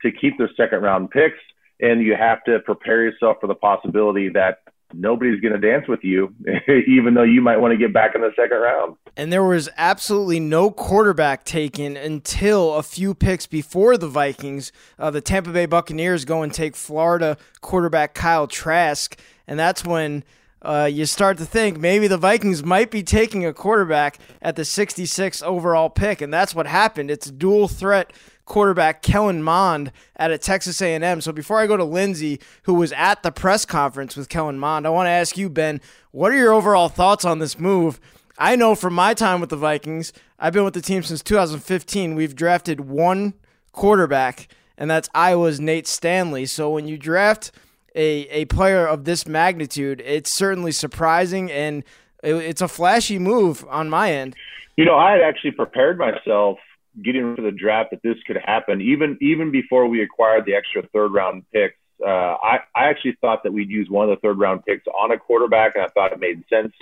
to 0.02 0.10
keep 0.10 0.38
their 0.38 0.50
second 0.56 0.82
round 0.82 1.10
picks, 1.10 1.38
and 1.80 2.02
you 2.02 2.16
have 2.16 2.42
to 2.44 2.58
prepare 2.60 3.02
yourself 3.02 3.36
for 3.40 3.46
the 3.46 3.54
possibility 3.54 4.28
that 4.30 4.58
nobody's 4.94 5.40
going 5.40 5.58
to 5.58 5.70
dance 5.70 5.86
with 5.88 6.00
you, 6.02 6.34
even 6.88 7.14
though 7.14 7.22
you 7.22 7.40
might 7.40 7.58
want 7.58 7.72
to 7.72 7.78
get 7.78 7.92
back 7.92 8.14
in 8.14 8.22
the 8.22 8.32
second 8.36 8.58
round. 8.58 8.96
And 9.16 9.32
there 9.32 9.44
was 9.44 9.68
absolutely 9.76 10.40
no 10.40 10.70
quarterback 10.70 11.44
taken 11.44 11.96
until 11.96 12.74
a 12.74 12.82
few 12.82 13.14
picks 13.14 13.46
before 13.46 13.96
the 13.96 14.08
Vikings. 14.08 14.72
Uh, 14.98 15.10
the 15.10 15.20
Tampa 15.20 15.50
Bay 15.50 15.66
Buccaneers 15.66 16.24
go 16.24 16.42
and 16.42 16.52
take 16.52 16.76
Florida 16.76 17.36
quarterback 17.60 18.14
Kyle 18.14 18.46
Trask, 18.46 19.18
and 19.46 19.58
that's 19.58 19.84
when 19.84 20.24
uh, 20.62 20.88
you 20.90 21.06
start 21.06 21.38
to 21.38 21.46
think 21.46 21.78
maybe 21.78 22.06
the 22.06 22.18
Vikings 22.18 22.62
might 22.62 22.90
be 22.90 23.02
taking 23.02 23.46
a 23.46 23.52
quarterback 23.52 24.18
at 24.42 24.56
the 24.56 24.64
66 24.64 25.42
overall 25.42 25.88
pick, 25.88 26.20
and 26.20 26.32
that's 26.32 26.54
what 26.54 26.66
happened. 26.66 27.10
It's 27.10 27.30
dual 27.30 27.66
threat 27.66 28.12
quarterback 28.44 29.00
Kellen 29.00 29.42
Mond 29.42 29.92
at 30.16 30.30
a 30.30 30.36
Texas 30.36 30.82
A&M. 30.82 31.20
So 31.20 31.32
before 31.32 31.60
I 31.60 31.66
go 31.66 31.76
to 31.76 31.84
Lindsey, 31.84 32.40
who 32.64 32.74
was 32.74 32.92
at 32.92 33.22
the 33.22 33.30
press 33.30 33.64
conference 33.64 34.16
with 34.16 34.28
Kellen 34.28 34.58
Mond, 34.58 34.86
I 34.86 34.90
want 34.90 35.06
to 35.06 35.10
ask 35.10 35.38
you, 35.38 35.48
Ben, 35.48 35.80
what 36.10 36.32
are 36.32 36.36
your 36.36 36.52
overall 36.52 36.88
thoughts 36.88 37.24
on 37.24 37.38
this 37.38 37.58
move? 37.58 38.00
I 38.36 38.56
know 38.56 38.74
from 38.74 38.94
my 38.94 39.14
time 39.14 39.40
with 39.40 39.50
the 39.50 39.56
Vikings, 39.56 40.12
I've 40.38 40.52
been 40.52 40.64
with 40.64 40.74
the 40.74 40.82
team 40.82 41.02
since 41.02 41.22
2015. 41.22 42.14
We've 42.14 42.34
drafted 42.34 42.80
one 42.80 43.34
quarterback, 43.72 44.48
and 44.76 44.90
that's 44.90 45.08
Iowa's 45.14 45.60
Nate 45.60 45.86
Stanley. 45.86 46.44
So 46.44 46.70
when 46.70 46.86
you 46.86 46.98
draft– 46.98 47.50
a, 47.94 48.28
a 48.30 48.44
player 48.46 48.86
of 48.86 49.04
this 49.04 49.26
magnitude, 49.26 50.02
it's 50.04 50.30
certainly 50.30 50.72
surprising 50.72 51.50
and 51.50 51.84
it, 52.22 52.34
it's 52.34 52.60
a 52.60 52.68
flashy 52.68 53.18
move 53.18 53.64
on 53.68 53.90
my 53.90 54.12
end. 54.12 54.36
You 54.76 54.84
know, 54.84 54.96
I 54.96 55.12
had 55.12 55.20
actually 55.20 55.52
prepared 55.52 55.98
myself 55.98 56.58
getting 57.04 57.30
into 57.30 57.42
the 57.42 57.50
draft 57.50 57.90
that 57.90 58.02
this 58.02 58.16
could 58.26 58.38
happen, 58.44 58.80
even 58.80 59.18
even 59.20 59.50
before 59.50 59.86
we 59.86 60.02
acquired 60.02 60.44
the 60.44 60.54
extra 60.54 60.82
third 60.92 61.12
round 61.12 61.44
picks 61.52 61.76
Uh, 62.04 62.36
I, 62.42 62.60
I 62.74 62.84
actually 62.88 63.16
thought 63.20 63.42
that 63.42 63.52
we'd 63.52 63.68
use 63.68 63.88
one 63.90 64.08
of 64.08 64.16
the 64.16 64.20
third 64.20 64.38
round 64.38 64.64
picks 64.64 64.86
on 64.86 65.12
a 65.12 65.18
quarterback, 65.18 65.74
and 65.74 65.84
I 65.84 65.88
thought 65.88 66.12
it 66.12 66.20
made 66.20 66.42
sense. 66.48 66.72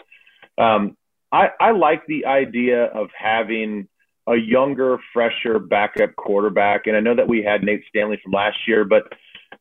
Um, 0.56 0.96
I, 1.32 1.50
I 1.60 1.70
like 1.72 2.06
the 2.06 2.26
idea 2.26 2.84
of 2.84 3.08
having 3.16 3.88
a 4.26 4.36
younger, 4.36 4.98
fresher 5.12 5.58
backup 5.58 6.14
quarterback. 6.16 6.86
And 6.86 6.96
I 6.96 7.00
know 7.00 7.14
that 7.14 7.28
we 7.28 7.42
had 7.42 7.62
Nate 7.62 7.82
Stanley 7.88 8.20
from 8.22 8.32
last 8.32 8.58
year, 8.66 8.84
but 8.84 9.12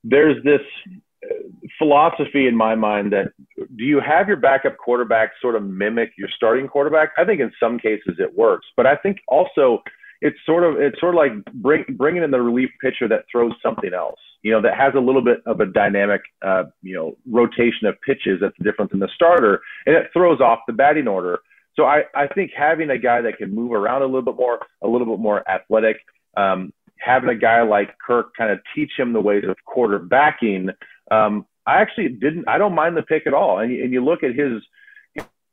there's 0.03 0.43
this 0.43 0.61
philosophy 1.77 2.47
in 2.47 2.55
my 2.55 2.75
mind 2.75 3.11
that 3.13 3.31
do 3.75 3.83
you 3.83 3.99
have 3.99 4.27
your 4.27 4.37
backup 4.37 4.77
quarterback 4.77 5.31
sort 5.41 5.55
of 5.55 5.63
mimic 5.63 6.11
your 6.17 6.29
starting 6.35 6.67
quarterback? 6.67 7.09
I 7.17 7.25
think 7.25 7.39
in 7.39 7.51
some 7.59 7.79
cases 7.79 8.15
it 8.19 8.35
works, 8.35 8.67
but 8.75 8.85
I 8.85 8.95
think 8.95 9.17
also 9.27 9.81
it's 10.21 10.37
sort 10.45 10.63
of 10.63 10.79
it's 10.79 10.99
sort 10.99 11.15
of 11.15 11.19
like 11.19 11.45
bring, 11.53 11.85
bringing 11.89 12.23
in 12.23 12.31
the 12.31 12.41
relief 12.41 12.69
pitcher 12.81 13.07
that 13.07 13.25
throws 13.31 13.53
something 13.61 13.93
else, 13.93 14.19
you 14.41 14.51
know, 14.51 14.61
that 14.61 14.75
has 14.75 14.93
a 14.95 14.99
little 14.99 15.21
bit 15.21 15.39
of 15.45 15.59
a 15.59 15.65
dynamic, 15.65 16.21
uh, 16.41 16.63
you 16.81 16.95
know, 16.95 17.15
rotation 17.29 17.87
of 17.87 17.95
pitches 18.01 18.39
that's 18.41 18.55
different 18.63 18.91
than 18.91 18.99
the 18.99 19.09
starter, 19.13 19.61
and 19.85 19.95
it 19.95 20.07
throws 20.13 20.41
off 20.41 20.59
the 20.67 20.73
batting 20.73 21.07
order. 21.07 21.39
So 21.75 21.85
I, 21.85 22.03
I 22.15 22.27
think 22.27 22.51
having 22.57 22.89
a 22.89 22.97
guy 22.97 23.21
that 23.21 23.37
can 23.37 23.53
move 23.53 23.71
around 23.71 24.01
a 24.01 24.05
little 24.05 24.23
bit 24.23 24.35
more, 24.35 24.59
a 24.81 24.87
little 24.87 25.05
bit 25.05 25.19
more 25.19 25.47
athletic, 25.47 25.97
um, 26.35 26.73
having 26.99 27.29
a 27.29 27.35
guy 27.35 27.61
like 27.61 27.95
Kirk 27.99 28.35
kind 28.35 28.51
of 28.51 28.59
teach 28.73 28.91
him 28.97 29.13
the 29.13 29.21
ways 29.21 29.43
of 29.47 29.55
quarterbacking. 29.67 30.69
Um, 31.11 31.45
I 31.67 31.81
actually 31.81 32.09
didn't. 32.09 32.47
I 32.47 32.57
don't 32.57 32.73
mind 32.73 32.95
the 32.95 33.03
pick 33.03 33.27
at 33.27 33.33
all. 33.33 33.59
And, 33.59 33.71
and 33.71 33.91
you 33.91 34.03
look 34.03 34.23
at 34.23 34.33
his 34.33 34.63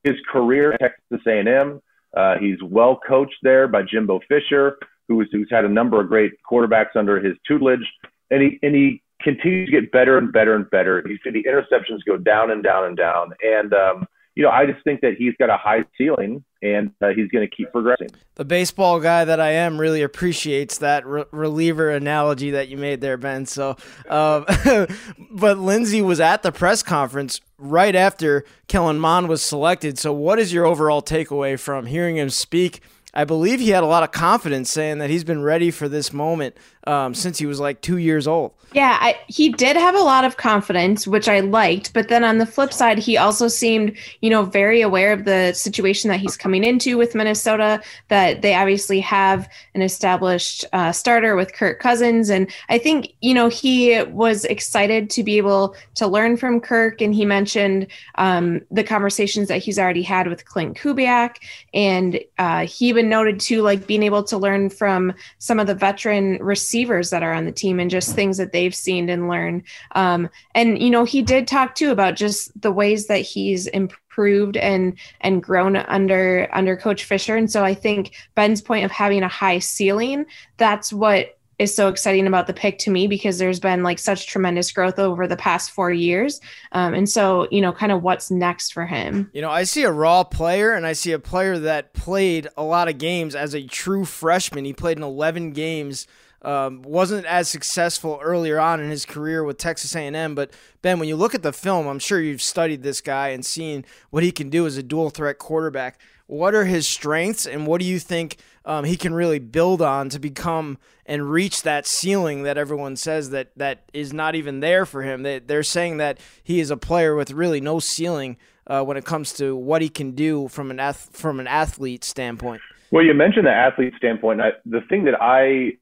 his 0.05 0.15
career 0.31 0.75
at 0.75 0.81
Texas 0.81 1.27
A&M. 1.27 1.81
Uh, 2.17 2.37
he's 2.39 2.63
well 2.63 3.01
coached 3.07 3.37
there 3.43 3.67
by 3.67 3.83
Jimbo 3.83 4.21
Fisher, 4.29 4.79
who's 5.09 5.29
who's 5.33 5.49
had 5.51 5.65
a 5.65 5.69
number 5.69 6.01
of 6.01 6.09
great 6.09 6.33
quarterbacks 6.49 6.95
under 6.95 7.19
his 7.19 7.35
tutelage, 7.47 7.85
and 8.31 8.41
he 8.41 8.59
and 8.63 8.75
he 8.75 9.03
continues 9.21 9.69
to 9.69 9.81
get 9.81 9.91
better 9.91 10.17
and 10.17 10.33
better 10.33 10.55
and 10.55 10.71
better. 10.71 11.03
He's 11.07 11.19
the 11.25 11.43
interceptions 11.43 11.99
go 12.07 12.17
down 12.17 12.53
and 12.53 12.63
down 12.63 12.85
and 12.85 12.97
down, 12.97 13.33
and 13.43 13.75
um, 13.75 14.07
you 14.37 14.45
know, 14.45 14.51
I 14.51 14.67
just 14.67 14.85
think 14.85 15.01
that 15.01 15.15
he's 15.19 15.35
got 15.39 15.51
a 15.51 15.57
high 15.57 15.85
ceiling 15.99 16.45
and 16.65 16.91
uh, 17.03 17.09
he's 17.09 17.29
going 17.29 17.49
to 17.49 17.55
keep 17.55 17.71
progressing. 17.71 18.09
The 18.37 18.45
baseball 18.45 18.99
guy 18.99 19.25
that 19.25 19.39
I 19.39 19.51
am 19.51 19.79
really 19.79 20.03
appreciates 20.03 20.79
that 20.79 21.07
re- 21.07 21.25
reliever 21.31 21.91
analogy 21.91 22.51
that 22.53 22.69
you 22.69 22.79
made 22.79 23.01
there, 23.01 23.17
Ben. 23.17 23.45
So, 23.47 23.77
uh, 24.09 24.87
but 25.31 25.59
Lindsey 25.59 26.01
was 26.01 26.21
at 26.21 26.43
the 26.43 26.51
press 26.51 26.83
conference 26.83 27.41
right 27.59 27.95
after 27.95 28.45
Kellen 28.67 28.99
Mond 28.99 29.29
was 29.29 29.43
selected. 29.43 29.99
So, 29.99 30.13
what 30.13 30.39
is 30.39 30.53
your 30.53 30.65
overall 30.65 31.03
takeaway 31.03 31.61
from 31.61 31.87
hearing 31.87 32.17
him 32.17 32.31
speak? 32.31 32.81
I 33.17 33.25
believe 33.25 33.61
he 33.61 33.69
had 33.69 33.85
a 33.85 33.87
lot 33.87 34.03
of 34.03 34.11
confidence 34.11 34.73
saying 34.73 34.99
that 34.99 35.09
he's 35.09 35.23
been 35.23 35.43
ready 35.43 35.71
for 35.71 35.89
this 35.89 36.13
moment 36.13 36.57
um, 36.87 37.15
since 37.15 37.39
he 37.39 37.47
was 37.47 37.61
like 37.61 37.81
two 37.81 37.99
years 37.99 38.27
old. 38.27 38.53
Yeah, 38.73 38.99
I, 39.01 39.17
he 39.29 39.51
did 39.51 39.77
have 39.77 39.95
a 39.95 40.01
lot 40.01 40.25
of 40.25 40.37
confidence, 40.37 41.07
which 41.07 41.29
I 41.29 41.41
liked. 41.41 41.93
But 41.93 42.09
then 42.09 42.25
on 42.25 42.39
the 42.39 42.47
flip 42.47 42.73
side, 42.73 42.99
he 42.99 43.17
also 43.17 43.47
seemed, 43.47 43.97
you 44.21 44.31
know, 44.31 44.43
very 44.43 44.81
aware 44.81 45.13
of 45.13 45.25
the 45.25 45.53
situation 45.53 46.11
that 46.11 46.19
he's 46.19 46.37
coming 46.37 46.65
into 46.65 46.99
with 46.99 47.15
Minnesota. 47.15 47.81
That 48.09 48.43
they 48.43 48.55
obviously 48.55 48.99
have 49.01 49.49
an 49.75 49.83
established 49.83 50.65
uh, 50.73 50.91
starter 50.91 51.37
with 51.37 51.53
Kirk 51.53 51.79
Cousins, 51.79 52.31
and 52.31 52.51
I 52.69 52.79
think 52.79 53.15
you 53.21 53.33
know 53.33 53.49
he 53.49 54.03
was 54.03 54.45
excited 54.47 55.09
to 55.11 55.23
be 55.23 55.37
able 55.37 55.77
to 55.95 56.09
learn 56.09 56.37
from 56.37 56.61
Kirk. 56.61 57.01
And 57.01 57.15
he 57.15 57.25
mentioned 57.25 57.87
um, 58.17 58.61
the 58.73 58.83
conversations 58.83 59.47
that 59.49 59.63
he's 59.63 59.79
already 59.79 60.03
had 60.03 60.27
with 60.27 60.45
Klint 60.47 60.77
Kubiak, 60.77 61.37
and 61.73 62.19
uh, 62.39 62.67
he 62.67 62.89
even 62.89 63.09
noted 63.09 63.39
too, 63.39 63.63
like 63.63 63.87
being 63.87 64.03
able 64.03 64.25
to 64.25 64.37
learn 64.37 64.69
from 64.69 65.15
some 65.39 65.61
of 65.61 65.69
the 65.69 65.77
veteran 65.77 66.39
receivers 66.41 66.74
receivers 66.75 67.11
that 67.11 67.23
are 67.23 67.33
on 67.33 67.45
the 67.45 67.53
team 67.53 67.79
and 67.79 67.89
just 67.89 68.17
things 68.17 68.37
that 68.37 68.51
they've 68.51 68.75
seen 68.75 69.09
and 69.09 69.29
learned. 69.29 69.63
Um, 69.93 70.29
and 70.57 70.83
you 70.83 70.91
know, 70.91 71.05
he 71.05 71.23
did 71.23 71.47
talk 71.47 71.77
too 71.77 71.93
about 71.93 72.17
just 72.17 72.51
the 72.61 72.73
ways 72.73 73.07
that 73.07 73.19
he's 73.19 73.69
improved 73.69 74.57
and 74.57 74.99
and 75.21 75.41
grown 75.41 75.77
under 75.77 76.49
under 76.53 76.77
Coach 76.77 77.05
Fisher. 77.05 77.37
And 77.37 77.49
so 77.49 77.65
I 77.65 77.75
think 77.75 78.17
Ben's 78.35 78.61
point 78.61 78.85
of 78.85 78.91
having 78.91 79.23
a 79.23 79.29
high 79.29 79.61
ceiling, 79.61 80.27
that's 80.57 80.93
what 80.93 81.39
is 81.61 81.73
so 81.73 81.87
exciting 81.87 82.27
about 82.27 82.49
the 82.49 82.53
pick 82.53 82.79
to 82.79 82.91
me 82.91 83.07
because 83.07 83.39
there's 83.39 83.61
been 83.61 83.85
like 83.85 84.01
such 84.01 84.27
tremendous 84.27 84.73
growth 84.73 84.99
over 84.99 85.29
the 85.29 85.37
past 85.37 85.71
four 85.71 85.93
years. 85.93 86.41
Um, 86.73 86.93
and 86.95 87.09
so, 87.09 87.47
you 87.53 87.61
know, 87.61 87.73
kind 87.73 87.93
of 87.93 88.03
what's 88.03 88.29
next 88.33 88.73
for 88.73 88.85
him. 88.85 89.31
You 89.33 89.43
know, 89.43 89.51
I 89.51 89.63
see 89.63 89.85
a 89.85 89.93
raw 89.93 90.25
player 90.25 90.73
and 90.73 90.85
I 90.85 90.95
see 90.95 91.13
a 91.13 91.21
player 91.21 91.57
that 91.61 91.95
played 91.95 92.49
a 92.57 92.65
lot 92.65 92.89
of 92.89 92.99
games 92.99 93.37
as 93.37 93.55
a 93.55 93.63
true 93.63 94.05
freshman. 94.05 94.65
He 94.65 94.73
played 94.73 94.97
in 94.97 95.05
11 95.05 95.53
games 95.53 96.09
um, 96.45 96.83
wasn't 96.83 97.27
as 97.27 97.49
successful 97.49 98.21
earlier 98.23 98.61
on 98.61 98.81
in 98.81 98.91
his 98.91 99.07
career 99.07 99.43
with 99.43 99.59
Texas 99.59 99.97
A&M. 99.97 100.35
But 100.35 100.51
Ben, 100.83 100.99
when 100.99 101.09
you 101.09 101.17
look 101.17 101.35
at 101.35 101.43
the 101.43 101.53
film, 101.53 101.87
I'm 101.87 101.99
sure 101.99 102.21
you've 102.21 102.43
studied 102.43 102.83
this 102.83 103.01
guy 103.01 103.29
and 103.29 103.45
seen 103.45 103.85
what 104.11 104.23
he 104.23 104.31
can 104.31 104.51
do 104.51 104.67
as 104.67 104.77
a 104.77 104.83
dual 104.83 105.11
threat 105.11 105.39
quarterback. 105.39 105.99
What 106.27 106.55
are 106.55 106.65
his 106.65 106.89
strengths, 106.89 107.47
and 107.47 107.67
what 107.67 107.81
do 107.81 107.87
you 107.87 107.99
think 107.99 108.39
um, 108.65 108.85
he 108.85 108.97
can 108.97 109.13
really 109.13 109.39
build 109.39 109.83
on 109.83 110.09
to 110.09 110.19
become 110.19 110.79
and 111.05 111.31
reach 111.31 111.63
that 111.63 111.87
ceiling 111.87 112.45
that 112.45 112.57
everyone 112.57 112.97
says 112.97 113.29
that 113.31 113.51
that 113.57 113.91
is 113.93 114.15
not 114.15 114.35
even 114.35 114.61
there 114.61 114.87
for 114.87 115.03
him? 115.03 115.23
They, 115.23 115.39
they're 115.39 115.63
saying 115.63 115.99
that 115.99 116.19
he 116.43 116.61
is 116.61 116.71
a 116.71 116.79
player 116.79 117.15
with 117.15 117.31
really 117.31 117.61
no 117.61 117.79
ceiling 117.79 118.39
uh, 118.67 118.83
when 118.83 118.97
it 118.97 119.05
comes 119.05 119.35
to 119.35 119.55
what 119.55 119.83
he 119.83 119.91
can 119.91 120.13
do 120.13 120.49
from 120.49 120.71
an 120.71 120.81
ath- 120.81 121.11
from 121.13 121.41
an 121.41 121.47
athlete 121.47 122.05
standpoint. 122.05 122.63
Well, 122.91 123.05
you 123.05 123.13
mentioned 123.13 123.47
the 123.47 123.53
athlete 123.53 123.93
standpoint. 123.99 124.41
I, 124.41 124.53
the 124.65 124.81
thing 124.89 125.05
that 125.05 125.21
I 125.21 125.77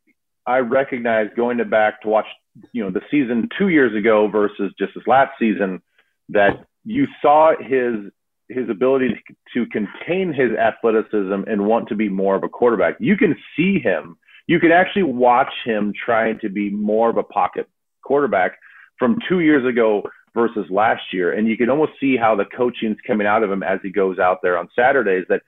I 0.46 0.58
recognize 0.58 1.28
going 1.36 1.58
to 1.58 1.64
back 1.64 2.02
to 2.02 2.08
watch, 2.08 2.26
you 2.72 2.82
know, 2.82 2.90
the 2.90 3.02
season 3.10 3.48
two 3.58 3.68
years 3.68 3.96
ago 3.96 4.28
versus 4.28 4.72
just 4.78 4.92
this 4.94 5.06
last 5.06 5.32
season, 5.38 5.80
that 6.28 6.64
you 6.84 7.06
saw 7.20 7.52
his 7.60 8.10
his 8.48 8.68
ability 8.68 9.08
to 9.54 9.66
contain 9.66 10.32
his 10.32 10.50
athleticism 10.52 11.44
and 11.46 11.66
want 11.66 11.88
to 11.88 11.94
be 11.94 12.08
more 12.08 12.34
of 12.34 12.42
a 12.42 12.48
quarterback. 12.48 12.96
You 12.98 13.16
can 13.16 13.34
see 13.56 13.78
him. 13.78 14.18
You 14.46 14.60
can 14.60 14.72
actually 14.72 15.04
watch 15.04 15.52
him 15.64 15.92
trying 16.04 16.38
to 16.40 16.50
be 16.50 16.68
more 16.68 17.08
of 17.08 17.16
a 17.16 17.22
pocket 17.22 17.68
quarterback 18.02 18.58
from 18.98 19.18
two 19.28 19.40
years 19.40 19.66
ago 19.66 20.02
versus 20.34 20.66
last 20.70 21.02
year. 21.12 21.32
And 21.32 21.48
you 21.48 21.56
can 21.56 21.70
almost 21.70 21.92
see 22.00 22.16
how 22.16 22.34
the 22.34 22.44
coaching's 22.44 22.98
coming 23.06 23.26
out 23.26 23.42
of 23.42 23.50
him 23.50 23.62
as 23.62 23.78
he 23.82 23.90
goes 23.90 24.18
out 24.18 24.40
there 24.42 24.58
on 24.58 24.68
Saturdays 24.76 25.24
that 25.28 25.42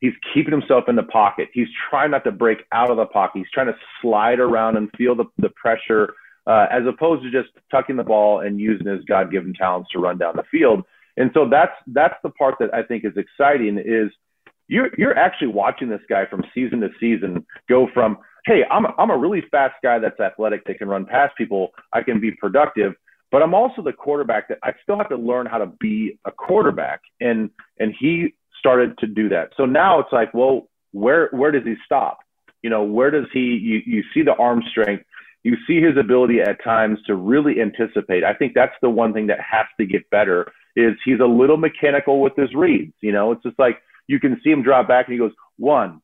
He's 0.00 0.12
keeping 0.34 0.52
himself 0.52 0.84
in 0.88 0.96
the 0.96 1.02
pocket. 1.02 1.48
He's 1.52 1.68
trying 1.88 2.10
not 2.10 2.24
to 2.24 2.32
break 2.32 2.58
out 2.72 2.90
of 2.90 2.96
the 2.96 3.06
pocket. 3.06 3.38
He's 3.38 3.50
trying 3.52 3.68
to 3.68 3.76
slide 4.02 4.40
around 4.40 4.76
and 4.76 4.90
feel 4.96 5.14
the, 5.14 5.24
the 5.38 5.50
pressure 5.50 6.12
uh, 6.46 6.66
as 6.70 6.82
opposed 6.86 7.22
to 7.22 7.30
just 7.30 7.48
tucking 7.70 7.96
the 7.96 8.04
ball 8.04 8.40
and 8.40 8.60
using 8.60 8.86
his 8.86 9.04
God-given 9.04 9.54
talents 9.54 9.90
to 9.92 9.98
run 9.98 10.18
down 10.18 10.36
the 10.36 10.44
field. 10.50 10.84
And 11.16 11.30
so 11.34 11.48
that's 11.48 11.72
that's 11.88 12.14
the 12.22 12.30
part 12.30 12.56
that 12.60 12.74
I 12.74 12.82
think 12.82 13.04
is 13.04 13.16
exciting 13.16 13.78
is 13.78 14.10
you're 14.68 14.90
you're 14.98 15.16
actually 15.16 15.48
watching 15.48 15.88
this 15.88 16.00
guy 16.08 16.26
from 16.26 16.44
season 16.54 16.80
to 16.80 16.88
season 17.00 17.44
go 17.68 17.88
from 17.94 18.18
hey 18.44 18.62
I'm 18.70 18.86
I'm 18.98 19.10
a 19.10 19.16
really 19.16 19.42
fast 19.50 19.74
guy 19.82 19.98
that's 19.98 20.20
athletic 20.20 20.64
that 20.66 20.78
can 20.78 20.88
run 20.88 21.06
past 21.06 21.36
people 21.36 21.70
I 21.92 22.02
can 22.02 22.20
be 22.20 22.32
productive 22.32 22.94
but 23.32 23.42
I'm 23.42 23.54
also 23.54 23.82
the 23.82 23.92
quarterback 23.92 24.48
that 24.48 24.58
I 24.62 24.72
still 24.82 24.98
have 24.98 25.08
to 25.08 25.16
learn 25.16 25.46
how 25.46 25.58
to 25.58 25.66
be 25.80 26.18
a 26.24 26.32
quarterback 26.32 27.00
and 27.20 27.50
and 27.78 27.94
he 27.98 28.34
started 28.66 28.98
to 28.98 29.06
do 29.06 29.28
that. 29.28 29.50
So 29.56 29.64
now 29.64 30.00
it's 30.00 30.12
like, 30.12 30.34
well, 30.34 30.68
where 30.92 31.28
where 31.30 31.52
does 31.52 31.64
he 31.64 31.74
stop? 31.84 32.18
You 32.62 32.70
know, 32.70 32.82
where 32.82 33.10
does 33.10 33.26
he? 33.32 33.40
You 33.40 33.80
you 33.86 34.02
see 34.12 34.22
the 34.22 34.34
arm 34.34 34.62
strength, 34.70 35.04
you 35.44 35.56
see 35.66 35.80
his 35.80 35.96
ability 35.96 36.40
at 36.40 36.62
times 36.64 36.98
to 37.06 37.14
really 37.14 37.60
anticipate. 37.60 38.24
I 38.24 38.34
think 38.34 38.54
that's 38.54 38.74
the 38.82 38.90
one 38.90 39.12
thing 39.12 39.28
that 39.28 39.38
has 39.40 39.66
to 39.78 39.86
get 39.86 40.08
better. 40.10 40.50
Is 40.74 40.94
he's 41.04 41.20
a 41.20 41.26
little 41.26 41.56
mechanical 41.56 42.20
with 42.20 42.34
his 42.36 42.52
reads. 42.54 42.92
You 43.00 43.12
know, 43.12 43.32
it's 43.32 43.42
just 43.42 43.58
like 43.58 43.78
you 44.08 44.18
can 44.18 44.40
see 44.42 44.50
him 44.50 44.62
drop 44.62 44.88
back 44.88 45.06
and 45.06 45.12
he 45.12 45.18
goes 45.18 45.32
one, 45.58 46.02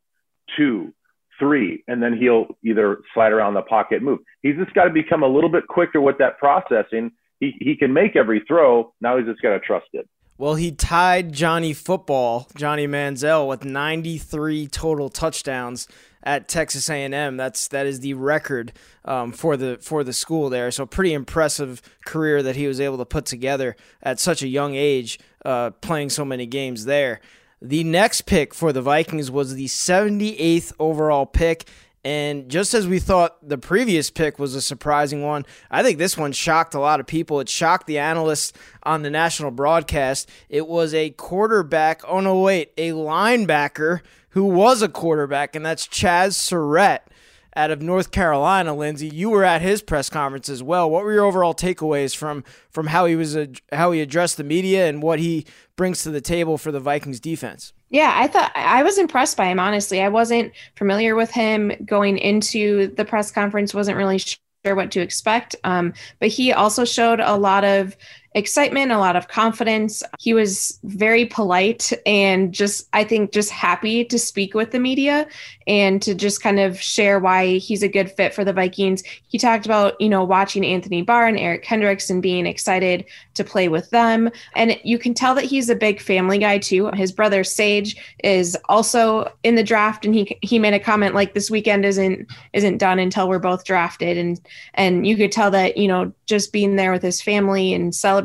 two, 0.56 0.94
three, 1.38 1.82
and 1.88 2.02
then 2.02 2.16
he'll 2.16 2.46
either 2.64 3.00
slide 3.12 3.32
around 3.32 3.54
the 3.54 3.62
pocket, 3.62 4.02
move. 4.02 4.20
He's 4.42 4.56
just 4.56 4.72
got 4.74 4.84
to 4.84 4.90
become 4.90 5.22
a 5.22 5.28
little 5.28 5.50
bit 5.50 5.66
quicker 5.66 6.00
with 6.00 6.18
that 6.18 6.38
processing. 6.38 7.10
He 7.40 7.54
he 7.58 7.76
can 7.76 7.92
make 7.92 8.14
every 8.14 8.44
throw. 8.46 8.94
Now 9.00 9.18
he's 9.18 9.26
just 9.26 9.42
got 9.42 9.50
to 9.50 9.60
trust 9.60 9.88
it. 9.94 10.08
Well, 10.42 10.56
he 10.56 10.72
tied 10.72 11.32
Johnny 11.32 11.72
Football, 11.72 12.48
Johnny 12.56 12.88
Manziel, 12.88 13.46
with 13.46 13.64
93 13.64 14.66
total 14.66 15.08
touchdowns 15.08 15.86
at 16.20 16.48
Texas 16.48 16.90
A&M. 16.90 17.36
That's 17.36 17.68
that 17.68 17.86
is 17.86 18.00
the 18.00 18.14
record 18.14 18.72
um, 19.04 19.30
for 19.30 19.56
the 19.56 19.78
for 19.80 20.02
the 20.02 20.12
school 20.12 20.50
there. 20.50 20.72
So 20.72 20.84
pretty 20.84 21.12
impressive 21.12 21.80
career 22.04 22.42
that 22.42 22.56
he 22.56 22.66
was 22.66 22.80
able 22.80 22.98
to 22.98 23.04
put 23.04 23.24
together 23.24 23.76
at 24.02 24.18
such 24.18 24.42
a 24.42 24.48
young 24.48 24.74
age, 24.74 25.20
uh, 25.44 25.70
playing 25.80 26.10
so 26.10 26.24
many 26.24 26.46
games 26.46 26.86
there. 26.86 27.20
The 27.60 27.84
next 27.84 28.22
pick 28.22 28.52
for 28.52 28.72
the 28.72 28.82
Vikings 28.82 29.30
was 29.30 29.54
the 29.54 29.66
78th 29.66 30.72
overall 30.80 31.24
pick. 31.24 31.68
And 32.04 32.48
just 32.48 32.74
as 32.74 32.88
we 32.88 32.98
thought 32.98 33.36
the 33.48 33.58
previous 33.58 34.10
pick 34.10 34.38
was 34.38 34.56
a 34.56 34.60
surprising 34.60 35.22
one, 35.22 35.46
I 35.70 35.84
think 35.84 35.98
this 35.98 36.18
one 36.18 36.32
shocked 36.32 36.74
a 36.74 36.80
lot 36.80 36.98
of 36.98 37.06
people. 37.06 37.38
It 37.38 37.48
shocked 37.48 37.86
the 37.86 37.98
analysts 37.98 38.52
on 38.82 39.02
the 39.02 39.10
national 39.10 39.52
broadcast. 39.52 40.28
It 40.48 40.66
was 40.66 40.94
a 40.94 41.10
quarterback. 41.10 42.02
Oh, 42.06 42.18
no, 42.18 42.40
wait, 42.40 42.72
a 42.76 42.90
linebacker 42.90 44.00
who 44.30 44.44
was 44.46 44.82
a 44.82 44.88
quarterback, 44.88 45.54
and 45.54 45.64
that's 45.64 45.86
Chaz 45.86 46.34
Surratt. 46.34 47.06
out 47.54 47.70
of 47.70 47.82
North 47.82 48.10
Carolina, 48.10 48.74
Lindsey. 48.74 49.08
You 49.08 49.30
were 49.30 49.44
at 49.44 49.62
his 49.62 49.82
press 49.82 50.08
conference 50.08 50.48
as 50.48 50.62
well. 50.62 50.90
What 50.90 51.04
were 51.04 51.12
your 51.12 51.24
overall 51.24 51.54
takeaways 51.54 52.16
from 52.16 52.44
from 52.70 52.86
how 52.88 53.06
he 53.06 53.14
was 53.14 53.36
how 53.72 53.92
he 53.92 54.00
addressed 54.00 54.38
the 54.38 54.44
media 54.44 54.88
and 54.88 55.02
what 55.02 55.18
he 55.18 55.44
brings 55.76 56.02
to 56.02 56.10
the 56.10 56.20
table 56.20 56.56
for 56.58 56.72
the 56.72 56.80
Vikings 56.80 57.20
defense? 57.20 57.72
Yeah, 57.92 58.12
I 58.16 58.26
thought 58.26 58.52
I 58.56 58.82
was 58.82 58.98
impressed 58.98 59.36
by 59.36 59.46
him. 59.46 59.60
Honestly, 59.60 60.02
I 60.02 60.08
wasn't 60.08 60.52
familiar 60.76 61.14
with 61.14 61.30
him 61.30 61.72
going 61.84 62.18
into 62.18 62.88
the 62.88 63.04
press 63.04 63.30
conference. 63.30 63.74
wasn't 63.74 63.98
really 63.98 64.18
sure 64.18 64.74
what 64.74 64.90
to 64.92 65.00
expect. 65.00 65.56
Um, 65.62 65.92
but 66.18 66.28
he 66.30 66.52
also 66.54 66.84
showed 66.86 67.20
a 67.20 67.36
lot 67.36 67.64
of 67.64 67.96
excitement, 68.34 68.92
a 68.92 68.98
lot 68.98 69.16
of 69.16 69.28
confidence. 69.28 70.02
He 70.18 70.32
was 70.34 70.78
very 70.84 71.26
polite 71.26 71.92
and 72.06 72.52
just, 72.52 72.88
I 72.92 73.04
think, 73.04 73.32
just 73.32 73.50
happy 73.50 74.04
to 74.06 74.18
speak 74.18 74.54
with 74.54 74.70
the 74.70 74.78
media 74.78 75.26
and 75.66 76.00
to 76.02 76.14
just 76.14 76.42
kind 76.42 76.58
of 76.58 76.80
share 76.80 77.18
why 77.18 77.58
he's 77.58 77.82
a 77.82 77.88
good 77.88 78.10
fit 78.10 78.34
for 78.34 78.44
the 78.44 78.52
Vikings. 78.52 79.02
He 79.28 79.38
talked 79.38 79.66
about, 79.66 80.00
you 80.00 80.08
know, 80.08 80.24
watching 80.24 80.64
Anthony 80.64 81.02
Barr 81.02 81.26
and 81.26 81.38
Eric 81.38 81.62
Kendricks 81.62 82.10
and 82.10 82.22
being 82.22 82.46
excited 82.46 83.04
to 83.34 83.44
play 83.44 83.68
with 83.68 83.90
them. 83.90 84.30
And 84.56 84.78
you 84.82 84.98
can 84.98 85.14
tell 85.14 85.34
that 85.34 85.44
he's 85.44 85.68
a 85.68 85.74
big 85.74 86.00
family 86.00 86.38
guy 86.38 86.58
too. 86.58 86.88
His 86.94 87.12
brother 87.12 87.44
Sage 87.44 87.96
is 88.24 88.56
also 88.68 89.30
in 89.42 89.54
the 89.54 89.62
draft 89.62 90.04
and 90.04 90.14
he 90.14 90.38
he 90.42 90.58
made 90.58 90.74
a 90.74 90.80
comment 90.80 91.14
like 91.14 91.34
this 91.34 91.50
weekend 91.50 91.84
isn't 91.84 92.30
isn't 92.52 92.78
done 92.78 92.98
until 92.98 93.28
we're 93.28 93.38
both 93.38 93.64
drafted 93.64 94.16
and 94.16 94.40
and 94.74 95.06
you 95.06 95.16
could 95.16 95.32
tell 95.32 95.50
that, 95.50 95.76
you 95.76 95.88
know, 95.88 96.12
just 96.26 96.52
being 96.52 96.76
there 96.76 96.92
with 96.92 97.02
his 97.02 97.20
family 97.20 97.74
and 97.74 97.94
celebrating 97.94 98.21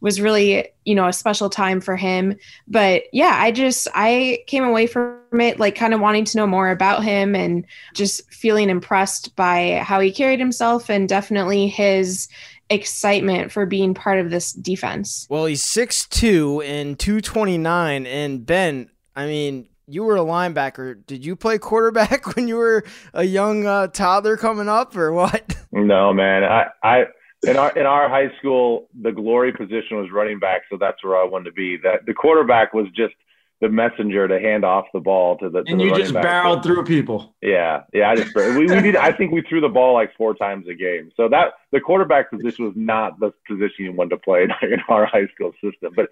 was 0.00 0.20
really 0.20 0.66
you 0.84 0.94
know 0.94 1.06
a 1.06 1.12
special 1.12 1.50
time 1.50 1.80
for 1.80 1.96
him 1.96 2.36
but 2.66 3.02
yeah 3.12 3.36
i 3.38 3.50
just 3.50 3.86
i 3.94 4.42
came 4.46 4.64
away 4.64 4.86
from 4.86 5.18
it 5.40 5.60
like 5.60 5.74
kind 5.74 5.94
of 5.94 6.00
wanting 6.00 6.24
to 6.24 6.36
know 6.36 6.46
more 6.46 6.70
about 6.70 7.02
him 7.02 7.34
and 7.34 7.66
just 7.94 8.30
feeling 8.32 8.70
impressed 8.70 9.34
by 9.36 9.80
how 9.82 10.00
he 10.00 10.10
carried 10.10 10.40
himself 10.40 10.88
and 10.88 11.08
definitely 11.08 11.68
his 11.68 12.28
excitement 12.70 13.50
for 13.50 13.66
being 13.66 13.94
part 13.94 14.18
of 14.18 14.30
this 14.30 14.52
defense 14.52 15.26
well 15.28 15.46
he's 15.46 15.62
6'2 15.62 16.64
and 16.64 16.98
229 16.98 18.06
and 18.06 18.46
ben 18.46 18.88
i 19.16 19.26
mean 19.26 19.66
you 19.92 20.04
were 20.04 20.16
a 20.16 20.20
linebacker. 20.20 21.04
Did 21.04 21.26
you 21.26 21.34
play 21.34 21.58
quarterback 21.58 22.24
when 22.36 22.46
you 22.46 22.54
were 22.56 22.84
a 23.12 23.24
young 23.24 23.66
uh, 23.66 23.88
toddler 23.88 24.36
coming 24.36 24.68
up, 24.68 24.96
or 24.96 25.12
what? 25.12 25.56
No, 25.72 26.12
man. 26.12 26.44
I, 26.44 26.66
I 26.82 27.04
in 27.42 27.56
our 27.56 27.70
in 27.76 27.86
our 27.86 28.08
high 28.08 28.30
school, 28.38 28.88
the 29.00 29.12
glory 29.12 29.52
position 29.52 29.96
was 29.96 30.10
running 30.10 30.38
back, 30.38 30.62
so 30.70 30.76
that's 30.78 31.02
where 31.02 31.16
I 31.16 31.24
wanted 31.24 31.46
to 31.46 31.52
be. 31.52 31.76
That 31.78 32.06
the 32.06 32.14
quarterback 32.14 32.74
was 32.74 32.86
just 32.94 33.14
the 33.60 33.68
messenger 33.68 34.26
to 34.26 34.40
hand 34.40 34.64
off 34.64 34.86
the 34.92 35.00
ball 35.00 35.36
to 35.38 35.50
the. 35.50 35.62
To 35.62 35.70
and 35.70 35.80
the 35.80 35.84
you 35.84 35.94
just 35.94 36.14
back. 36.14 36.22
barreled 36.22 36.62
through 36.62 36.84
people. 36.84 37.34
Yeah, 37.42 37.82
yeah. 37.92 38.10
I 38.10 38.16
just 38.16 38.34
we, 38.34 38.66
we 38.66 38.66
did. 38.66 38.96
I 38.96 39.12
think 39.12 39.32
we 39.32 39.42
threw 39.42 39.60
the 39.60 39.68
ball 39.68 39.94
like 39.94 40.14
four 40.16 40.34
times 40.34 40.66
a 40.68 40.74
game. 40.74 41.10
So 41.16 41.28
that 41.28 41.54
the 41.72 41.80
quarterback 41.80 42.30
position 42.30 42.66
was 42.66 42.74
not 42.76 43.18
the 43.20 43.32
position 43.46 43.84
you 43.84 43.92
wanted 43.92 44.10
to 44.10 44.18
play 44.18 44.44
in 44.44 44.50
our 44.88 45.06
high 45.06 45.26
school 45.34 45.52
system. 45.62 45.92
But 45.94 46.08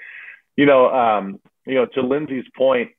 you 0.56 0.66
know, 0.66 0.92
um, 0.94 1.40
you 1.66 1.74
know, 1.74 1.86
to 1.86 2.02
Lindsey's 2.02 2.46
point, 2.56 2.90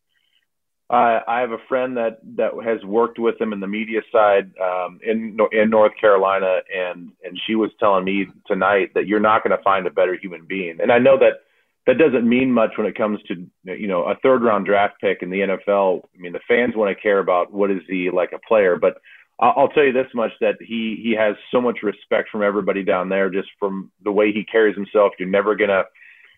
uh, 0.90 1.20
I 1.28 1.40
have 1.42 1.52
a 1.52 1.60
friend 1.68 1.98
that 1.98 2.20
that 2.38 2.52
has 2.64 2.84
worked 2.84 3.20
with 3.20 3.40
him 3.40 3.54
in 3.54 3.60
the 3.60 3.68
media 3.68 4.02
side 4.12 4.52
um, 4.60 5.00
in 5.06 5.38
in 5.52 5.70
North 5.70 5.92
Carolina, 6.02 6.62
and 6.76 7.12
and 7.24 7.40
she 7.46 7.54
was 7.54 7.70
telling 7.80 8.06
me 8.06 8.26
tonight 8.48 8.92
that 8.96 9.06
you're 9.06 9.20
not 9.20 9.44
going 9.44 9.56
to 9.56 9.64
find 9.64 9.86
a 9.86 9.92
better 9.92 10.16
human 10.16 10.46
being. 10.46 10.80
And 10.82 10.92
I 10.92 10.98
know 10.98 11.18
that 11.20 11.42
that 11.86 12.00
doesn't 12.00 12.28
mean 12.28 12.52
much 12.52 12.72
when 12.76 12.88
it 12.88 12.98
comes 12.98 13.20
to 13.28 13.36
you 13.66 13.88
know 13.88 14.06
a 14.06 14.16
third 14.24 14.42
round 14.42 14.66
draft 14.66 14.96
pick 15.00 15.22
in 15.22 15.30
the 15.30 15.42
NFL. 15.42 16.06
I 16.16 16.18
mean, 16.20 16.34
the 16.34 16.40
fans 16.48 16.76
want 16.76 16.96
to 16.96 17.00
care 17.00 17.20
about 17.20 17.54
what 17.54 17.70
is 17.70 17.82
he 17.88 18.10
like 18.12 18.32
a 18.34 18.40
player, 18.40 18.76
but 18.76 18.96
I'll 19.40 19.70
tell 19.70 19.84
you 19.84 19.94
this 19.94 20.12
much: 20.16 20.32
that 20.42 20.56
he 20.60 21.00
he 21.04 21.16
has 21.16 21.36
so 21.52 21.62
much 21.62 21.84
respect 21.84 22.30
from 22.32 22.42
everybody 22.42 22.84
down 22.84 23.10
there, 23.10 23.30
just 23.30 23.50
from 23.60 23.92
the 24.04 24.12
way 24.12 24.32
he 24.32 24.44
carries 24.44 24.76
himself. 24.76 25.14
You're 25.20 25.30
never 25.30 25.56
gonna 25.56 25.84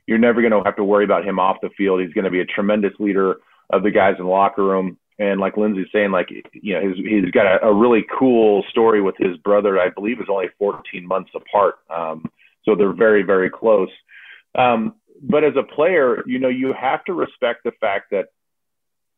you're 0.08 0.18
never 0.18 0.42
gonna 0.42 0.62
have 0.66 0.76
to 0.76 0.84
worry 0.84 1.06
about 1.06 1.26
him 1.26 1.40
off 1.40 1.62
the 1.62 1.70
field. 1.78 2.02
He's 2.02 2.14
going 2.14 2.26
to 2.26 2.32
be 2.32 2.42
a 2.42 2.46
tremendous 2.46 2.92
leader 3.00 3.38
of 3.72 3.84
the 3.84 3.92
guys 3.92 4.16
in 4.20 4.26
the 4.26 4.32
locker 4.32 4.64
room. 4.64 4.98
And 5.20 5.40
like 5.40 5.56
Lindsey's 5.56 5.88
saying, 5.94 6.12
like 6.12 6.30
you 6.54 6.74
know, 6.74 6.90
he's, 6.90 7.06
he's 7.06 7.32
got 7.32 7.46
a, 7.46 7.68
a 7.68 7.74
really 7.74 8.04
cool 8.18 8.64
story 8.70 9.02
with 9.02 9.16
his 9.18 9.38
brother. 9.38 9.80
I 9.80 9.90
believe 9.90 10.20
is 10.20 10.28
only 10.30 10.48
14 10.58 11.08
months 11.08 11.32
apart, 11.36 11.76
um, 11.90 12.26
so 12.66 12.76
they're 12.76 12.94
very 12.94 13.22
very 13.22 13.50
close. 13.50 13.90
Um, 14.56 14.96
but 15.22 15.44
as 15.44 15.54
a 15.56 15.64
player, 15.64 16.24
you 16.26 16.40
know, 16.40 16.50
you 16.50 16.74
have 16.74 17.04
to 17.06 17.14
respect 17.14 17.64
the 17.64 17.72
fact 17.80 18.12
that 18.12 18.26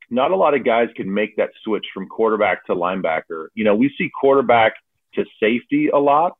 not 0.10 0.32
a 0.32 0.36
lot 0.36 0.54
of 0.54 0.66
guys 0.66 0.90
can 0.96 1.12
make 1.12 1.38
that 1.38 1.50
switch 1.64 1.86
from 1.94 2.08
quarterback 2.08 2.66
to 2.66 2.76
linebacker. 2.76 3.48
You 3.56 3.64
know, 3.64 3.76
we 3.76 3.94
see 3.98 4.10
quarterback 4.20 4.74
to 5.16 5.24
safety 5.40 5.88
a 5.88 5.98
lot. 5.98 6.34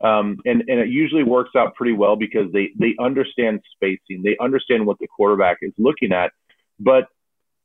Um, 0.00 0.38
and, 0.44 0.62
and 0.68 0.78
it 0.78 0.88
usually 0.88 1.24
works 1.24 1.50
out 1.56 1.74
pretty 1.74 1.92
well 1.92 2.14
because 2.14 2.52
they, 2.52 2.70
they 2.78 2.94
understand 3.00 3.60
spacing. 3.74 4.22
They 4.22 4.36
understand 4.40 4.86
what 4.86 4.98
the 5.00 5.08
quarterback 5.08 5.58
is 5.60 5.72
looking 5.76 6.12
at. 6.12 6.30
But 6.78 7.08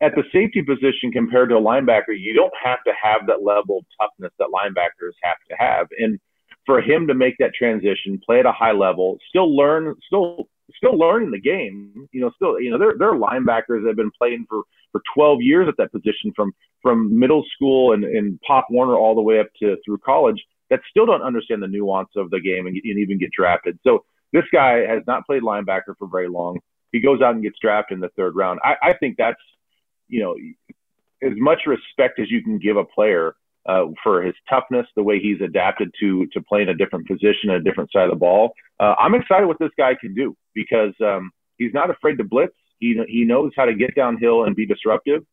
at 0.02 0.14
the 0.16 0.24
safety 0.32 0.62
position 0.62 1.12
compared 1.12 1.50
to 1.50 1.56
a 1.56 1.62
linebacker, 1.62 2.18
you 2.18 2.34
don't 2.34 2.54
have 2.62 2.84
to 2.86 2.92
have 3.02 3.28
that 3.28 3.44
level 3.44 3.80
of 3.80 3.86
toughness 4.02 4.32
that 4.40 4.50
linebackers 4.54 5.14
have 5.22 5.38
to 5.50 5.56
have. 5.58 5.88
And 5.98 6.20
for 6.66 6.82
him 6.82 7.08
to 7.08 7.14
make 7.14 7.36
that 7.40 7.54
transition, 7.54 8.20
play 8.26 8.40
at 8.40 8.46
a 8.46 8.52
high 8.52 8.72
level, 8.72 9.18
still 9.30 9.56
learn, 9.56 9.96
still 10.06 10.48
still 10.76 10.98
learning 10.98 11.32
the 11.32 11.40
game. 11.40 12.08
You 12.12 12.22
know, 12.22 12.32
still 12.36 12.60
you 12.60 12.72
know 12.72 12.78
there 12.78 12.94
there 12.98 13.10
are 13.10 13.18
linebackers 13.18 13.82
that 13.82 13.88
have 13.88 13.98
been 13.98 14.12
playing 14.18 14.46
for 14.50 14.64
for 14.92 15.02
12 15.16 15.42
years 15.42 15.68
at 15.68 15.76
that 15.78 15.92
position 15.92 16.32
from 16.36 16.54
from 16.82 17.18
middle 17.18 17.44
school 17.56 17.94
and, 17.94 18.04
and 18.04 18.40
Pop 18.42 18.68
Warner 18.70 18.96
all 18.96 19.16
the 19.16 19.22
way 19.22 19.40
up 19.40 19.48
to 19.60 19.78
through 19.86 19.98
college 20.00 20.42
that 20.70 20.82
still 20.90 21.06
don't 21.06 21.22
understand 21.22 21.62
the 21.62 21.68
nuance 21.68 22.10
of 22.16 22.30
the 22.30 22.40
game 22.40 22.68
and, 22.68 22.76
and 22.76 23.00
even 23.00 23.20
get 23.20 23.32
drafted. 23.32 23.78
So 23.84 24.06
this 24.32 24.44
guy 24.52 24.86
has 24.88 25.04
not 25.06 25.26
played 25.26 25.44
linebacker 25.44 25.96
for 26.00 26.08
very 26.08 26.30
long. 26.30 26.60
He 26.92 27.00
goes 27.00 27.22
out 27.22 27.36
and 27.36 27.44
gets 27.44 27.58
drafted 27.62 27.96
in 27.96 28.02
the 28.02 28.10
third 28.16 28.36
round. 28.36 28.60
I, 28.64 28.76
I 28.82 28.94
think 28.94 29.16
that's 29.18 29.40
you 30.14 30.22
know, 30.22 30.36
as 31.28 31.34
much 31.38 31.62
respect 31.66 32.20
as 32.20 32.30
you 32.30 32.44
can 32.44 32.60
give 32.60 32.78
a 32.78 32.84
player 32.84 33.36
uh, 33.66 33.86
for 34.04 34.22
his 34.22 34.36
toughness, 34.48 34.86
the 34.96 35.02
way 35.02 35.20
he's 35.20 35.42
adapted 35.42 35.90
to 36.00 36.28
to 36.28 36.42
playing 36.42 36.70
a 36.70 36.76
different 36.76 37.08
position, 37.08 37.50
a 37.50 37.60
different 37.60 37.92
side 37.92 38.04
of 38.04 38.12
the 38.12 38.16
ball. 38.16 38.54
Uh, 38.80 38.94
I'm 39.00 39.16
excited 39.16 39.48
what 39.48 39.58
this 39.60 39.72
guy 39.76 39.96
can 40.00 40.14
do 40.14 40.36
because 40.54 40.94
um, 41.02 41.32
he's 41.58 41.74
not 41.74 41.90
afraid 41.90 42.18
to 42.20 42.24
blitz. 42.24 42.54
He 42.80 43.02
he 43.08 43.24
knows 43.24 43.52
how 43.56 43.66
to 43.66 43.74
get 43.74 43.96
downhill 43.96 44.44
and 44.44 44.56
be 44.56 44.68
disruptive. 44.68 45.24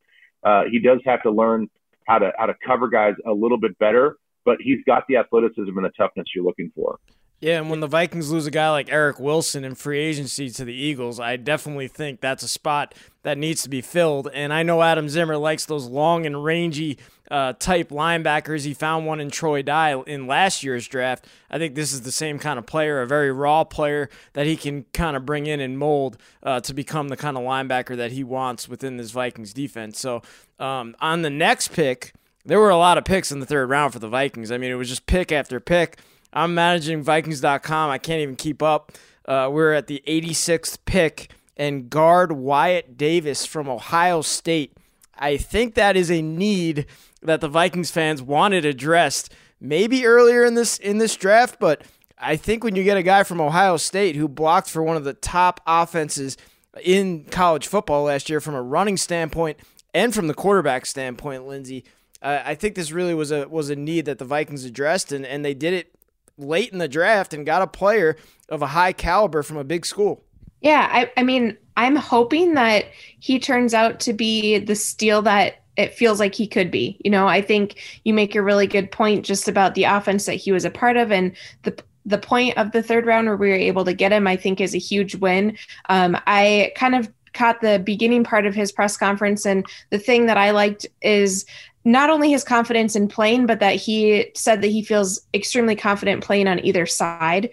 Uh, 0.43 0.63
he 0.71 0.79
does 0.79 1.01
have 1.05 1.23
to 1.25 1.31
learn 1.31 1.69
how 2.07 2.19
to 2.19 2.33
how 2.39 2.47
to 2.47 2.55
cover 2.67 2.89
guys 2.89 3.15
a 3.27 3.33
little 3.33 3.59
bit 3.59 3.79
better, 3.79 4.17
but 4.47 4.57
he's 4.61 4.79
got 4.87 5.05
the 5.09 5.17
athleticism 5.17 5.77
and 5.77 5.85
the 5.85 5.93
toughness 5.99 6.29
you're 6.35 6.45
looking 6.45 6.73
for. 6.75 6.99
Yeah, 7.41 7.57
and 7.57 7.71
when 7.71 7.81
the 7.81 7.87
Vikings 7.87 8.31
lose 8.31 8.47
a 8.47 8.51
guy 8.51 8.71
like 8.71 8.93
Eric 8.93 9.19
Wilson 9.19 9.65
in 9.65 9.75
free 9.75 9.99
agency 9.99 10.51
to 10.51 10.65
the 10.65 10.75
Eagles, 10.75 11.19
I 11.19 11.37
definitely 11.37 11.89
think 11.89 12.21
that's 12.21 12.43
a 12.43 12.49
spot 12.49 12.95
that 13.23 13.39
needs 13.39 13.63
to 13.63 13.71
be 13.71 13.81
filled. 13.81 14.29
And 14.35 14.53
I 14.53 14.63
know 14.63 14.83
Adam 14.83 15.09
Zimmer 15.09 15.39
likes 15.39 15.65
those 15.65 15.87
long 15.87 16.27
and 16.27 16.45
rangy 16.45 16.99
uh, 17.31 17.55
type 17.55 17.89
linebackers. 17.89 18.67
He 18.67 18.75
found 18.75 19.07
one 19.07 19.21
in 19.21 19.31
Troy 19.31 19.63
Dye 19.63 19.99
in 20.07 20.27
last 20.27 20.63
year's 20.63 20.87
draft. 20.87 21.27
I 21.51 21.57
think 21.57 21.77
this 21.77 21.95
is 21.95 22.03
the 22.03 22.13
same 22.13 22.39
kind 22.39 22.59
of 22.59 22.67
player, 22.67 23.01
a 23.01 23.07
very 23.07 23.33
raw 23.33 23.65
player 23.65 24.11
that 24.35 24.45
he 24.45 24.55
can 24.55 24.85
kind 24.93 25.17
of 25.17 25.25
bring 25.25 25.47
in 25.47 25.61
and 25.61 25.79
mold 25.79 26.19
uh, 26.43 26.61
to 26.61 26.75
become 26.75 27.09
the 27.09 27.17
kind 27.17 27.39
of 27.39 27.43
linebacker 27.43 27.97
that 27.97 28.13
he 28.13 28.23
wants 28.23 28.69
within 28.69 28.99
this 28.99 29.13
Vikings 29.13 29.55
defense. 29.55 29.99
So 29.99 30.21
um, 30.59 30.95
on 31.01 31.23
the 31.23 31.31
next 31.31 31.69
pick, 31.69 32.13
there 32.45 32.61
were 32.61 32.71
a 32.71 32.77
lot 32.77 32.99
of 32.99 33.05
picks 33.05 33.33
in 33.33 33.41
the 33.41 33.47
third 33.47 33.71
round 33.71 33.95
for 33.95 33.99
the 33.99 34.09
Vikings. 34.09 34.53
I 34.53 34.59
mean, 34.59 34.71
it 34.71 34.75
was 34.75 34.91
just 34.91 35.07
pick 35.07 35.33
after 35.33 35.59
pick. 35.59 35.99
I'm 36.33 36.55
managing 36.55 37.03
Vikings.com. 37.03 37.91
I 37.91 37.99
can't 37.99 38.21
even 38.21 38.37
keep 38.37 38.63
up. 38.63 38.93
Uh, 39.27 39.49
we're 39.53 39.73
at 39.73 39.87
the 39.87 40.03
86th 40.07 40.79
pick, 40.85 41.31
and 41.57 41.91
guard 41.91 42.33
Wyatt 42.33 42.97
Davis 42.97 43.45
from 43.45 43.69
Ohio 43.69 44.23
State. 44.23 44.77
I 45.19 45.37
think 45.37 45.75
that 45.75 45.97
is 45.97 46.11
a 46.11 46.23
need 46.23 46.87
that 47.23 47.43
the 47.43 47.49
Vikings 47.49 47.91
fans 47.91 48.23
wanted 48.23 48.65
addressed 48.65 49.33
maybe 49.61 50.07
earlier 50.07 50.43
in 50.45 50.55
this 50.55 50.79
in 50.79 50.99
this 50.99 51.17
draft, 51.17 51.59
but 51.61 51.83
I 52.19 52.37
think 52.37 52.65
when 52.65 52.77
you 52.77 52.83
get 52.83 52.97
a 52.97 53.03
guy 53.03 53.23
from 53.23 53.41
Ohio 53.41 53.77
State 53.77 54.17
who 54.17 54.27
blocked 54.27 54.71
for 54.71 54.83
one 54.83 54.97
of 54.97 55.05
the 55.05 55.13
top 55.13 55.61
offenses 55.67 56.37
in 56.83 57.25
college 57.25 57.67
football 57.67 58.05
last 58.05 58.31
year 58.31 58.41
from 58.41 58.55
a 58.55 58.63
running 58.63 58.97
standpoint 58.97 59.59
and 59.93 60.15
from 60.15 60.29
the 60.29 60.35
quarterback 60.35 60.87
standpoint, 60.87 61.47
Lindsey, 61.47 61.85
uh, 62.23 62.41
I 62.45 62.55
think 62.55 62.75
this 62.75 62.91
really 62.91 63.15
was 63.15 63.31
a 63.31 63.49
was 63.49 63.71
a 63.71 63.77
need 63.77 64.07
that 64.07 64.19
the 64.19 64.25
Vikings 64.25 64.65
addressed, 64.65 65.13
and, 65.13 65.27
and 65.27 65.45
they 65.45 65.55
did 65.55 65.75
it 65.75 65.95
late 66.41 66.73
in 66.73 66.79
the 66.79 66.89
draft 66.89 67.35
and 67.35 67.47
got 67.47 67.63
a 67.63 67.67
player 67.67 68.17
of 68.49 68.63
a 68.63 68.69
high 68.69 68.93
caliber 68.93 69.43
from 69.43 69.57
a 69.57 69.65
big 69.65 69.87
school. 69.87 70.25
Yeah, 70.61 70.89
I, 70.91 71.11
I 71.17 71.23
mean, 71.23 71.57
I'm 71.77 71.97
hoping 71.97 72.55
that 72.55 72.87
he 73.19 73.39
turns 73.39 73.73
out 73.73 74.01
to 74.01 74.13
be 74.13 74.59
the 74.59 74.75
steal 74.75 75.23
that 75.23 75.63
it 75.77 75.95
feels 75.95 76.21
like 76.21 76.35
he 76.35 76.47
could 76.47 76.71
be. 76.71 77.01
You 77.05 77.11
know, 77.11 77.27
I 77.27 77.41
think 77.41 78.01
you 78.05 78.13
make 78.13 78.35
a 78.35 78.43
really 78.43 78.67
good 78.67 78.91
point 78.91 79.25
just 79.25 79.49
about 79.49 79.75
the 79.75 79.85
offense 79.85 80.27
that 80.27 80.35
he 80.35 80.53
was 80.53 80.65
a 80.65 80.71
part 80.71 80.97
of 80.97 81.11
and 81.11 81.35
the 81.63 81.83
the 82.07 82.19
point 82.19 82.57
of 82.57 82.73
the 82.73 82.83
third 82.83 83.07
round 83.07 83.27
where 83.27 83.37
we 83.37 83.49
were 83.49 83.55
able 83.55 83.85
to 83.85 83.93
get 83.93 84.13
him, 84.13 84.27
I 84.27 84.37
think, 84.37 84.61
is 84.61 84.75
a 84.75 84.79
huge 84.79 85.17
win. 85.17 85.57
Um, 85.91 86.17
I 86.27 86.73
kind 86.75 86.95
of 86.95 87.13
caught 87.35 87.61
the 87.61 87.79
beginning 87.79 88.25
part 88.25 88.47
of 88.47 88.55
his 88.55 88.73
press 88.73 88.97
conference, 88.97 89.47
and 89.47 89.67
the 89.91 89.99
thing 89.99 90.27
that 90.27 90.39
I 90.39 90.51
liked 90.51 90.87
is 91.03 91.45
not 91.85 92.11
only 92.11 92.31
his 92.31 92.45
confidence 92.45 92.95
in 92.95 93.09
playing, 93.09 93.47
but 93.47 93.61
that 93.61 93.77
he 93.77 94.31
said 94.35 94.63
that 94.63 94.69
he 94.69 94.83
feels 94.83 95.21
extremely 95.33 95.77
confident 95.77 96.23
playing 96.23 96.49
on 96.49 96.65
either 96.65 96.87
side, 96.87 97.51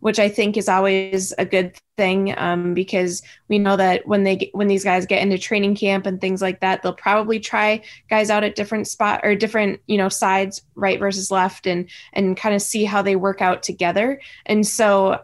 which 0.00 0.18
I 0.18 0.28
think 0.28 0.56
is 0.56 0.68
always 0.68 1.32
a 1.38 1.44
good 1.44 1.76
thing 1.96 2.34
um, 2.38 2.74
because 2.74 3.22
we 3.48 3.58
know 3.58 3.76
that 3.76 4.06
when 4.08 4.24
they 4.24 4.36
get, 4.36 4.54
when 4.54 4.66
these 4.66 4.82
guys 4.82 5.06
get 5.06 5.22
into 5.22 5.38
training 5.38 5.76
camp 5.76 6.06
and 6.06 6.20
things 6.20 6.42
like 6.42 6.60
that, 6.60 6.82
they'll 6.82 6.92
probably 6.94 7.38
try 7.38 7.82
guys 8.08 8.30
out 8.30 8.42
at 8.42 8.56
different 8.56 8.88
spot 8.88 9.20
or 9.22 9.34
different 9.34 9.80
you 9.86 9.98
know 9.98 10.08
sides, 10.08 10.62
right 10.74 10.98
versus 10.98 11.30
left, 11.30 11.66
and 11.66 11.88
and 12.12 12.36
kind 12.36 12.54
of 12.54 12.62
see 12.62 12.84
how 12.84 13.02
they 13.02 13.14
work 13.14 13.40
out 13.40 13.62
together. 13.62 14.20
And 14.46 14.66
so 14.66 15.20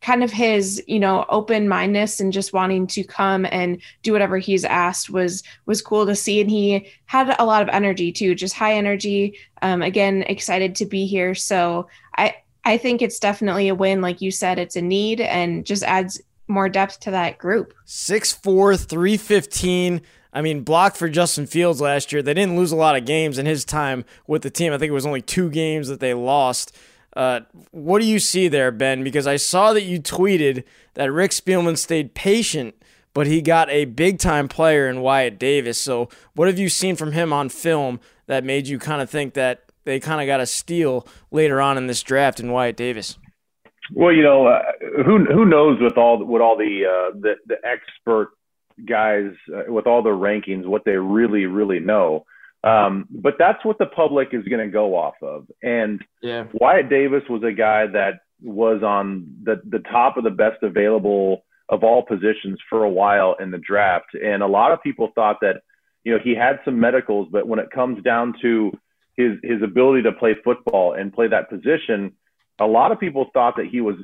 kind 0.00 0.22
of 0.22 0.30
his 0.30 0.82
you 0.86 1.00
know 1.00 1.24
open 1.28 1.68
mindedness 1.68 2.20
and 2.20 2.32
just 2.32 2.52
wanting 2.52 2.86
to 2.86 3.02
come 3.02 3.44
and 3.46 3.80
do 4.02 4.12
whatever 4.12 4.38
he's 4.38 4.64
asked 4.64 5.10
was 5.10 5.42
was 5.66 5.82
cool 5.82 6.06
to 6.06 6.14
see 6.14 6.40
and 6.40 6.50
he 6.50 6.88
had 7.06 7.34
a 7.38 7.44
lot 7.44 7.62
of 7.62 7.68
energy 7.68 8.12
too 8.12 8.34
just 8.34 8.54
high 8.54 8.74
energy 8.74 9.36
um, 9.62 9.82
again 9.82 10.22
excited 10.22 10.74
to 10.74 10.86
be 10.86 11.06
here 11.06 11.34
so 11.34 11.88
i 12.16 12.34
I 12.68 12.76
think 12.76 13.00
it's 13.00 13.18
definitely 13.18 13.68
a 13.68 13.74
win. 13.74 14.02
Like 14.02 14.20
you 14.20 14.30
said, 14.30 14.58
it's 14.58 14.76
a 14.76 14.82
need 14.82 15.22
and 15.22 15.64
just 15.64 15.82
adds 15.84 16.20
more 16.48 16.68
depth 16.68 17.00
to 17.00 17.10
that 17.10 17.38
group. 17.38 17.72
Six 17.86 18.30
four 18.30 18.76
three 18.76 19.16
fifteen. 19.16 20.02
I 20.34 20.42
mean, 20.42 20.60
blocked 20.60 20.98
for 20.98 21.08
Justin 21.08 21.46
Fields 21.46 21.80
last 21.80 22.12
year. 22.12 22.20
They 22.20 22.34
didn't 22.34 22.56
lose 22.56 22.70
a 22.70 22.76
lot 22.76 22.94
of 22.94 23.06
games 23.06 23.38
in 23.38 23.46
his 23.46 23.64
time 23.64 24.04
with 24.26 24.42
the 24.42 24.50
team. 24.50 24.74
I 24.74 24.78
think 24.78 24.90
it 24.90 24.94
was 24.94 25.06
only 25.06 25.22
two 25.22 25.48
games 25.48 25.88
that 25.88 26.00
they 26.00 26.12
lost. 26.12 26.76
Uh, 27.18 27.40
what 27.72 28.00
do 28.00 28.06
you 28.06 28.18
see 28.18 28.46
there, 28.48 28.70
Ben? 28.70 29.02
Because 29.02 29.26
I 29.26 29.36
saw 29.36 29.72
that 29.72 29.82
you 29.82 30.00
tweeted 30.00 30.62
that 30.94 31.12
Rick 31.12 31.32
Spielman 31.32 31.76
stayed 31.76 32.14
patient, 32.14 32.74
but 33.12 33.26
he 33.26 33.42
got 33.42 33.68
a 33.70 33.86
big 33.86 34.18
time 34.18 34.48
player 34.48 34.88
in 34.88 35.00
Wyatt 35.00 35.38
Davis. 35.38 35.80
So, 35.80 36.08
what 36.34 36.48
have 36.48 36.58
you 36.58 36.68
seen 36.68 36.94
from 36.94 37.12
him 37.12 37.32
on 37.32 37.48
film 37.48 37.98
that 38.28 38.44
made 38.44 38.68
you 38.68 38.78
kind 38.78 39.02
of 39.02 39.10
think 39.10 39.34
that 39.34 39.68
they 39.88 39.98
kind 39.98 40.20
of 40.20 40.26
got 40.26 40.38
a 40.38 40.46
steal 40.46 41.06
later 41.30 41.62
on 41.62 41.78
in 41.78 41.86
this 41.86 42.02
draft 42.02 42.40
in 42.40 42.52
Wyatt 42.52 42.76
Davis. 42.76 43.18
Well, 43.94 44.12
you 44.12 44.22
know, 44.22 44.46
uh, 44.46 44.60
who 45.02 45.24
who 45.24 45.46
knows 45.46 45.78
with 45.80 45.96
all 45.96 46.22
what 46.22 46.42
all 46.42 46.58
the 46.58 46.82
uh, 46.84 47.18
the 47.18 47.36
the 47.46 47.56
expert 47.64 48.32
guys 48.86 49.32
uh, 49.52 49.72
with 49.72 49.86
all 49.86 50.02
the 50.02 50.10
rankings, 50.10 50.66
what 50.66 50.84
they 50.84 50.98
really 50.98 51.46
really 51.46 51.80
know. 51.80 52.26
Um, 52.68 53.06
but 53.10 53.34
that's 53.38 53.64
what 53.64 53.78
the 53.78 53.86
public 53.86 54.28
is 54.32 54.44
going 54.44 54.64
to 54.64 54.72
go 54.72 54.96
off 54.96 55.14
of. 55.22 55.46
And 55.62 56.04
yeah. 56.22 56.44
Wyatt 56.52 56.88
Davis 56.90 57.22
was 57.28 57.42
a 57.42 57.52
guy 57.52 57.86
that 57.86 58.20
was 58.42 58.82
on 58.82 59.26
the 59.42 59.60
the 59.68 59.80
top 59.80 60.16
of 60.16 60.24
the 60.24 60.30
best 60.30 60.62
available 60.62 61.44
of 61.68 61.84
all 61.84 62.02
positions 62.02 62.58
for 62.70 62.84
a 62.84 62.90
while 62.90 63.36
in 63.40 63.50
the 63.50 63.58
draft. 63.58 64.14
And 64.14 64.42
a 64.42 64.46
lot 64.46 64.72
of 64.72 64.82
people 64.82 65.10
thought 65.14 65.38
that 65.40 65.62
you 66.04 66.12
know 66.12 66.18
he 66.22 66.34
had 66.34 66.60
some 66.64 66.78
medicals, 66.78 67.28
but 67.30 67.46
when 67.46 67.58
it 67.58 67.70
comes 67.70 68.02
down 68.02 68.34
to 68.42 68.72
his 69.16 69.32
his 69.42 69.62
ability 69.62 70.02
to 70.02 70.12
play 70.12 70.36
football 70.44 70.94
and 70.94 71.12
play 71.12 71.28
that 71.28 71.50
position, 71.50 72.12
a 72.60 72.66
lot 72.66 72.92
of 72.92 73.00
people 73.00 73.30
thought 73.32 73.56
that 73.56 73.66
he 73.66 73.80
was 73.80 73.96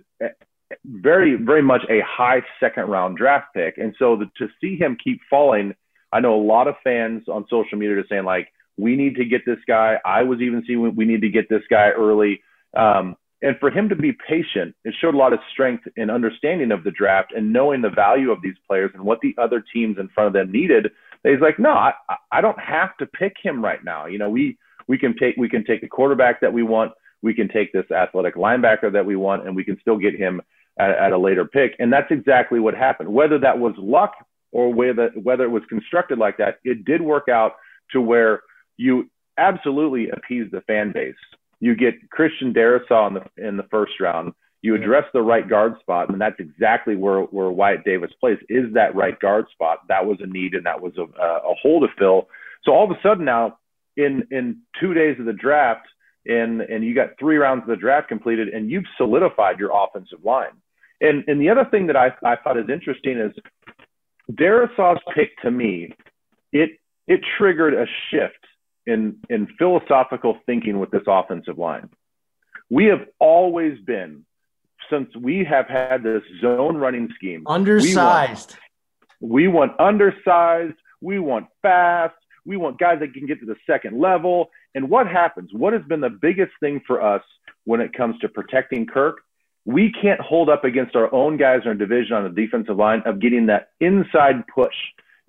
very 0.84 1.36
very 1.36 1.62
much 1.62 1.82
a 1.88 2.00
high 2.00 2.42
second 2.60 2.88
round 2.88 3.16
draft 3.16 3.46
pick, 3.54 3.78
and 3.78 3.94
so 3.98 4.16
the, 4.16 4.26
to 4.38 4.48
see 4.60 4.76
him 4.76 4.96
keep 5.02 5.20
falling, 5.30 5.74
I 6.14 6.20
know 6.20 6.34
a 6.34 6.40
lot 6.40 6.68
of 6.68 6.76
fans 6.84 7.24
on 7.28 7.44
social 7.50 7.76
media 7.76 7.98
are 7.98 8.04
saying 8.08 8.24
like 8.24 8.48
we 8.76 8.94
need 8.94 9.16
to 9.16 9.24
get 9.24 9.42
this 9.44 9.58
guy. 9.66 9.98
I 10.04 10.22
was 10.22 10.40
even 10.40 10.62
seeing 10.66 10.94
we 10.94 11.04
need 11.04 11.22
to 11.22 11.28
get 11.28 11.48
this 11.48 11.62
guy 11.68 11.90
early. 11.90 12.40
Um, 12.76 13.16
and 13.42 13.58
for 13.58 13.68
him 13.70 13.88
to 13.88 13.96
be 13.96 14.12
patient, 14.12 14.74
it 14.84 14.94
showed 15.00 15.14
a 15.14 15.18
lot 15.18 15.32
of 15.32 15.40
strength 15.52 15.84
and 15.96 16.10
understanding 16.10 16.70
of 16.70 16.84
the 16.84 16.92
draft 16.92 17.32
and 17.36 17.52
knowing 17.52 17.82
the 17.82 17.90
value 17.90 18.30
of 18.30 18.40
these 18.42 18.54
players 18.66 18.92
and 18.94 19.04
what 19.04 19.20
the 19.20 19.34
other 19.38 19.62
teams 19.74 19.98
in 19.98 20.08
front 20.08 20.28
of 20.28 20.32
them 20.32 20.52
needed. 20.52 20.90
He's 21.24 21.40
like, 21.40 21.58
no, 21.58 21.70
I, 21.70 21.92
I 22.30 22.40
don't 22.40 22.58
have 22.60 22.96
to 22.98 23.06
pick 23.06 23.34
him 23.42 23.62
right 23.62 23.82
now. 23.82 24.06
You 24.06 24.18
know, 24.18 24.30
we 24.30 24.56
we 24.86 24.98
can 24.98 25.16
take 25.16 25.36
we 25.36 25.48
can 25.48 25.64
take 25.64 25.80
the 25.80 25.88
quarterback 25.88 26.40
that 26.42 26.52
we 26.52 26.62
want, 26.62 26.92
we 27.22 27.34
can 27.34 27.48
take 27.48 27.72
this 27.72 27.90
athletic 27.90 28.36
linebacker 28.36 28.92
that 28.92 29.04
we 29.04 29.16
want, 29.16 29.46
and 29.46 29.56
we 29.56 29.64
can 29.64 29.78
still 29.80 29.98
get 29.98 30.14
him 30.14 30.40
at, 30.78 30.90
at 30.90 31.12
a 31.12 31.18
later 31.18 31.44
pick. 31.44 31.74
And 31.78 31.92
that's 31.92 32.10
exactly 32.10 32.60
what 32.60 32.74
happened. 32.74 33.12
Whether 33.12 33.38
that 33.40 33.58
was 33.58 33.74
luck 33.78 34.14
or 34.54 34.72
whether 34.72 35.10
whether 35.22 35.44
it 35.44 35.50
was 35.50 35.64
constructed 35.68 36.18
like 36.18 36.38
that, 36.38 36.60
it 36.64 36.84
did 36.84 37.02
work 37.02 37.28
out 37.28 37.56
to 37.90 38.00
where 38.00 38.40
you 38.78 39.10
absolutely 39.36 40.08
appease 40.08 40.50
the 40.50 40.62
fan 40.62 40.92
base. 40.92 41.14
You 41.60 41.74
get 41.74 42.08
Christian 42.10 42.54
Darrisaw 42.54 43.08
in 43.08 43.14
the 43.14 43.48
in 43.48 43.56
the 43.56 43.66
first 43.70 43.92
round. 44.00 44.32
You 44.62 44.74
address 44.76 45.04
the 45.12 45.20
right 45.20 45.46
guard 45.46 45.74
spot, 45.80 46.08
and 46.08 46.18
that's 46.20 46.38
exactly 46.38 46.96
where 46.96 47.22
where 47.22 47.50
Wyatt 47.50 47.84
Davis 47.84 48.10
plays. 48.18 48.38
Is 48.48 48.72
that 48.74 48.94
right 48.94 49.18
guard 49.20 49.46
spot? 49.52 49.80
That 49.88 50.06
was 50.06 50.18
a 50.20 50.26
need, 50.26 50.54
and 50.54 50.64
that 50.64 50.80
was 50.80 50.94
a, 50.96 51.02
a 51.02 51.54
hole 51.60 51.80
to 51.80 51.88
fill. 51.98 52.28
So 52.64 52.72
all 52.72 52.90
of 52.90 52.96
a 52.96 53.00
sudden 53.02 53.24
now 53.24 53.58
in 53.96 54.26
in 54.30 54.58
two 54.80 54.94
days 54.94 55.18
of 55.18 55.26
the 55.26 55.32
draft 55.32 55.86
and 56.26 56.60
and 56.62 56.84
you 56.84 56.94
got 56.94 57.18
three 57.18 57.36
rounds 57.36 57.62
of 57.62 57.68
the 57.68 57.76
draft 57.76 58.08
completed 58.08 58.48
and 58.48 58.70
you've 58.70 58.84
solidified 58.96 59.58
your 59.58 59.70
offensive 59.74 60.24
line. 60.24 60.56
And 61.00 61.24
and 61.26 61.40
the 61.40 61.50
other 61.50 61.66
thing 61.70 61.86
that 61.88 61.96
I, 61.96 62.12
I 62.24 62.36
thought 62.36 62.56
is 62.56 62.70
interesting 62.72 63.18
is 63.18 63.32
Darrisaw's 64.30 65.00
pick 65.14 65.36
to 65.42 65.50
me, 65.50 65.94
it 66.52 66.70
it 67.06 67.20
triggered 67.36 67.74
a 67.74 67.86
shift 68.10 68.44
in 68.86 69.16
in 69.28 69.48
philosophical 69.58 70.38
thinking 70.46 70.78
with 70.78 70.90
this 70.90 71.02
offensive 71.06 71.58
line. 71.58 71.90
We 72.70 72.86
have 72.86 73.06
always 73.18 73.78
been 73.80 74.24
since 74.90 75.14
we 75.16 75.44
have 75.44 75.66
had 75.66 76.02
this 76.02 76.22
zone 76.40 76.76
running 76.76 77.08
scheme. 77.14 77.44
Undersized. 77.46 78.56
We 79.20 79.48
want, 79.48 79.72
we 79.78 79.78
want 79.78 79.80
undersized, 79.80 80.74
we 81.00 81.18
want 81.18 81.46
fast, 81.62 82.14
we 82.44 82.56
want 82.56 82.78
guys 82.78 82.98
that 83.00 83.14
can 83.14 83.26
get 83.26 83.40
to 83.40 83.46
the 83.46 83.56
second 83.66 83.98
level. 83.98 84.50
And 84.74 84.90
what 84.90 85.06
happens? 85.06 85.50
What 85.52 85.72
has 85.72 85.82
been 85.88 86.00
the 86.00 86.10
biggest 86.10 86.52
thing 86.60 86.80
for 86.86 87.02
us 87.02 87.22
when 87.64 87.80
it 87.80 87.92
comes 87.92 88.18
to 88.20 88.28
protecting 88.28 88.86
Kirk? 88.86 89.18
We 89.64 89.92
can't 89.92 90.20
hold 90.20 90.50
up 90.50 90.64
against 90.64 90.94
our 90.94 91.12
own 91.12 91.36
guys 91.36 91.60
in 91.62 91.68
our 91.68 91.74
division 91.74 92.14
on 92.16 92.24
the 92.24 92.30
defensive 92.30 92.76
line 92.76 93.02
of 93.06 93.20
getting 93.20 93.46
that 93.46 93.70
inside 93.80 94.46
push, 94.54 94.74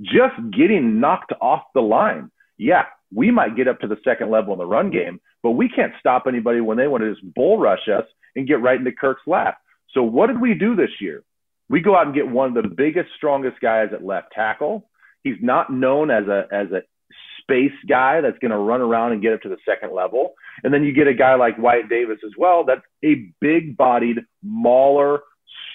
just 0.02 0.36
getting 0.52 1.00
knocked 1.00 1.34
off 1.39 1.63
the 1.74 1.82
line. 1.82 2.32
Yeah, 2.58 2.84
we 3.13 3.32
might 3.32 3.56
get 3.56 3.67
up 3.67 3.80
to 3.80 3.88
the 3.88 3.98
second 4.04 4.30
level 4.30 4.54
in 4.54 4.60
the 4.60 4.65
run 4.65 4.91
game, 4.91 5.21
but 5.41 5.52
we 5.52 5.69
can't 5.69 5.93
stop 6.00 6.26
anybody 6.28 6.60
when 6.60 6.78
they 6.78 6.88
want 6.88 7.04
to 7.04 7.13
just 7.13 7.34
bull 7.34 7.58
rush 7.58 7.88
us 7.88 8.06
and 8.36 8.48
get 8.48 8.62
right 8.62 8.78
into 8.78 8.91
Kirk's 8.91 9.21
lap. 9.26 9.58
So 9.93 10.04
what 10.04 10.28
did 10.28 10.41
we 10.41 10.54
do 10.54 10.76
this 10.76 10.89
year? 11.00 11.24
We 11.69 11.82
go 11.82 11.95
out 11.95 12.06
and 12.06 12.15
get 12.15 12.28
one 12.28 12.56
of 12.56 12.63
the 12.63 12.69
biggest, 12.69 13.10
strongest 13.15 13.60
guys 13.62 13.89
at 13.93 14.04
left 14.04 14.34
tackle. 14.34 14.89
He's 15.24 15.38
not 15.41 15.71
known 15.71 16.12
as 16.12 16.28
a 16.28 16.45
as 16.52 16.67
a 16.71 16.84
space 17.45 17.71
guy 17.88 18.21
that's 18.21 18.38
going 18.39 18.51
to 18.51 18.58
run 18.58 18.81
around 18.81 19.12
and 19.12 19.21
get 19.21 19.34
up 19.34 19.41
to 19.41 19.49
the 19.49 19.58
second 19.67 19.93
level. 19.93 20.34
And 20.63 20.73
then 20.73 20.84
you 20.84 20.93
get 20.93 21.08
a 21.08 21.13
guy 21.13 21.36
like 21.36 21.58
Wyatt 21.58 21.89
Davis 21.89 22.19
as 22.25 22.31
well, 22.38 22.63
that's 22.65 22.81
a 23.03 23.31
big 23.39 23.77
bodied, 23.77 24.17
mauler, 24.43 25.21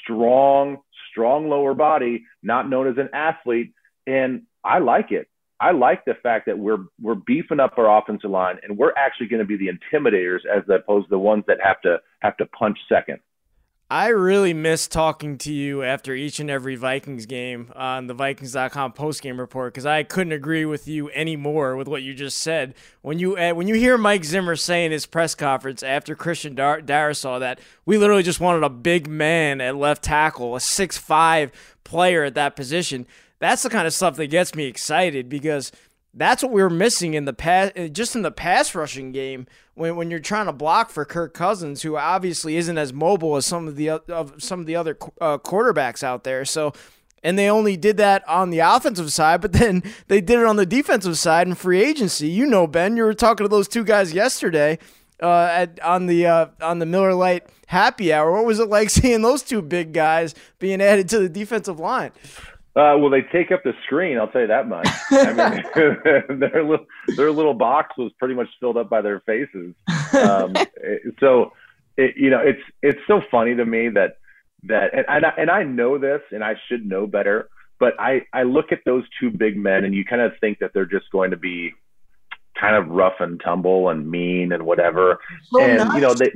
strong, 0.03 0.79
strong 1.11 1.49
lower 1.49 1.75
body, 1.75 2.25
not 2.43 2.69
known 2.69 2.89
as 2.89 2.99
an 2.99 3.11
athlete. 3.13 3.73
And 4.07 4.43
I 4.65 4.79
like 4.79 5.13
it. 5.13 5.29
I 5.61 5.73
like 5.73 6.07
the 6.07 6.15
fact 6.23 6.47
that 6.47 6.59
we're 6.59 6.85
we're 7.01 7.15
beefing 7.15 7.61
up 7.61 7.77
our 7.77 7.99
offensive 7.99 8.31
line 8.31 8.57
and 8.63 8.79
we're 8.79 8.95
actually 8.97 9.29
going 9.29 9.41
to 9.41 9.47
be 9.47 9.59
the 9.59 9.69
intimidators 9.69 10.41
as 10.47 10.63
opposed 10.71 11.07
to 11.07 11.11
the 11.11 11.19
ones 11.19 11.45
that 11.49 11.59
have 11.63 11.81
to 11.83 11.99
have 12.21 12.37
to 12.39 12.47
punch 12.47 12.79
second. 12.89 13.19
I 13.93 14.09
really 14.09 14.55
miss 14.55 14.87
talking 14.87 15.37
to 15.39 15.53
you 15.53 15.83
after 15.83 16.15
each 16.15 16.39
and 16.39 16.49
every 16.49 16.77
Vikings 16.77 17.27
game 17.27 17.73
on 17.75 18.07
the 18.07 18.15
Vikings.com 18.15 18.93
postgame 18.93 19.37
report 19.37 19.75
because 19.75 19.85
I 19.85 20.05
couldn't 20.05 20.33
agree 20.33 20.65
with 20.65 20.87
you 20.87 21.11
anymore 21.11 21.75
with 21.75 21.89
what 21.89 22.05
you 22.05 22.15
just 22.15 22.39
said. 22.39 22.75
When 23.03 23.19
you 23.19 23.37
uh, 23.37 23.53
when 23.53 23.67
you 23.67 23.75
hear 23.75 23.99
Mike 23.99 24.25
Zimmer 24.25 24.55
say 24.55 24.85
in 24.85 24.93
his 24.93 25.07
press 25.07 25.35
conference 25.35 25.83
after 25.83 26.15
Christian 26.15 26.55
Dar- 26.55 26.83
Darrisaw 26.83 27.41
that 27.41 27.59
we 27.85 27.99
literally 27.99 28.23
just 28.23 28.39
wanted 28.39 28.63
a 28.63 28.71
big 28.71 29.09
man 29.09 29.61
at 29.61 29.75
left 29.75 30.05
tackle, 30.05 30.55
a 30.55 30.61
six 30.61 30.97
five 30.97 31.51
player 31.83 32.23
at 32.23 32.35
that 32.35 32.55
position, 32.55 33.09
that's 33.41 33.65
the 33.65 33.71
kind 33.71 33.89
of 33.89 33.93
stuff 33.93 34.15
that 34.15 34.29
gets 34.29 34.55
me 34.55 34.67
excited 34.67 35.29
because– 35.29 35.73
that's 36.15 36.43
what 36.43 36.53
we 36.53 36.63
were 36.63 36.71
missing 36.71 37.15
in 37.15 37.25
the 37.25 37.33
pass, 37.33 37.71
just 37.93 38.17
in 38.17 38.23
the 38.23 38.33
pass 38.33 38.75
rushing 38.75 39.13
game 39.13 39.47
when, 39.81 39.97
when 39.97 40.11
you're 40.11 40.21
trying 40.21 40.47
to 40.47 40.53
block 40.53 40.91
for 40.91 41.05
Kirk 41.05 41.33
Cousins, 41.33 41.83
who 41.83 41.97
obviously 41.97 42.57
isn't 42.57 42.77
as 42.77 42.93
mobile 42.93 43.37
as 43.37 43.47
some 43.47 43.67
of 43.67 43.77
the 43.77 43.91
of 43.91 44.35
some 44.43 44.61
of 44.61 44.67
the 44.67 44.77
other 44.77 44.97
uh, 45.21 45.39
quarterbacks 45.39 46.03
out 46.03 46.23
there. 46.23 46.45
So, 46.45 46.73
and 47.25 47.39
they 47.39 47.49
only 47.49 47.77
did 47.77 47.97
that 47.97 48.27
on 48.29 48.51
the 48.51 48.59
offensive 48.59 49.11
side, 49.11 49.41
but 49.41 49.53
then 49.53 49.83
they 50.09 50.21
did 50.21 50.39
it 50.39 50.45
on 50.45 50.57
the 50.57 50.67
defensive 50.67 51.19
side 51.19 51.49
in 51.49 51.55
free 51.55 51.83
agency. 51.83 52.29
You 52.29 52.47
know, 52.47 52.67
Ben, 52.67 52.97
you 52.97 53.05
were 53.05 53.15
talking 53.15 53.45
to 53.45 53.49
those 53.49 53.69
two 53.69 53.83
guys 53.83 54.13
yesterday 54.13 54.79
uh, 55.23 55.49
at 55.51 55.81
on 55.81 56.07
the 56.07 56.27
uh, 56.27 56.47
on 56.61 56.79
the 56.79 56.87
Miller 56.87 57.15
Lite 57.15 57.47
happy 57.67 58.13
hour. 58.13 58.33
What 58.33 58.45
was 58.45 58.59
it 58.59 58.69
like 58.69 58.91
seeing 58.91 59.23
those 59.23 59.43
two 59.43 59.63
big 59.63 59.95
guys 59.95 60.35
being 60.59 60.83
added 60.83 61.09
to 61.09 61.19
the 61.19 61.29
defensive 61.29 61.81
line? 61.81 62.13
Uh, 62.77 62.95
well, 62.99 63.11
they 63.11 63.23
take 63.23 63.51
up 63.51 63.65
the 63.65 63.73
screen. 63.85 64.17
I'll 64.17 64.29
tell 64.29 64.43
you 64.43 64.47
that 64.47 64.69
much. 64.69 64.89
I 65.11 65.33
mean, 65.33 66.39
their 66.41 66.63
little 66.63 66.87
their 67.17 67.33
little 67.33 67.55
box 67.55 67.97
was 67.99 68.13
pretty 68.19 68.35
much 68.35 68.47
filled 68.61 68.77
up 68.77 68.89
by 68.89 69.03
their 69.03 69.21
faces. 69.21 69.75
Um, 70.13 70.55
so, 71.21 71.53
it, 71.97 72.17
you 72.17 72.31
know, 72.31 72.41
it's 72.41 72.63
it's 72.81 73.01
so 73.09 73.23
funny 73.31 73.57
to 73.57 73.65
me 73.65 73.89
that 73.89 74.19
that 74.65 74.95
and 74.95 75.05
and 75.09 75.27
I, 75.27 75.33
and 75.37 75.51
I 75.51 75.65
know 75.65 75.99
this, 75.99 76.21
and 76.31 76.45
I 76.45 76.55
should 76.69 76.87
know 76.87 77.09
better. 77.09 77.49
But 77.81 77.95
I 77.99 78.23
I 78.33 78.45
look 78.45 78.71
at 78.71 78.81
those 78.87 79.03
two 79.19 79.31
big 79.31 79.57
men, 79.57 79.85
and 79.85 79.93
you 79.93 80.05
kind 80.05 80.23
of 80.23 80.33
think 80.41 80.61
that 80.61 80.73
they're 80.73 80.87
just 80.87 81.11
going 81.11 81.33
to 81.33 81.37
be 81.37 81.73
kind 82.61 82.77
of 82.77 82.89
rough 82.89 83.15
and 83.19 83.41
tumble 83.45 83.89
and 83.89 84.09
mean 84.09 84.53
and 84.53 84.65
whatever. 84.65 85.19
So 85.53 85.61
and 85.61 85.79
nice. 85.79 85.95
you 85.95 86.01
know 86.03 86.15
they 86.15 86.31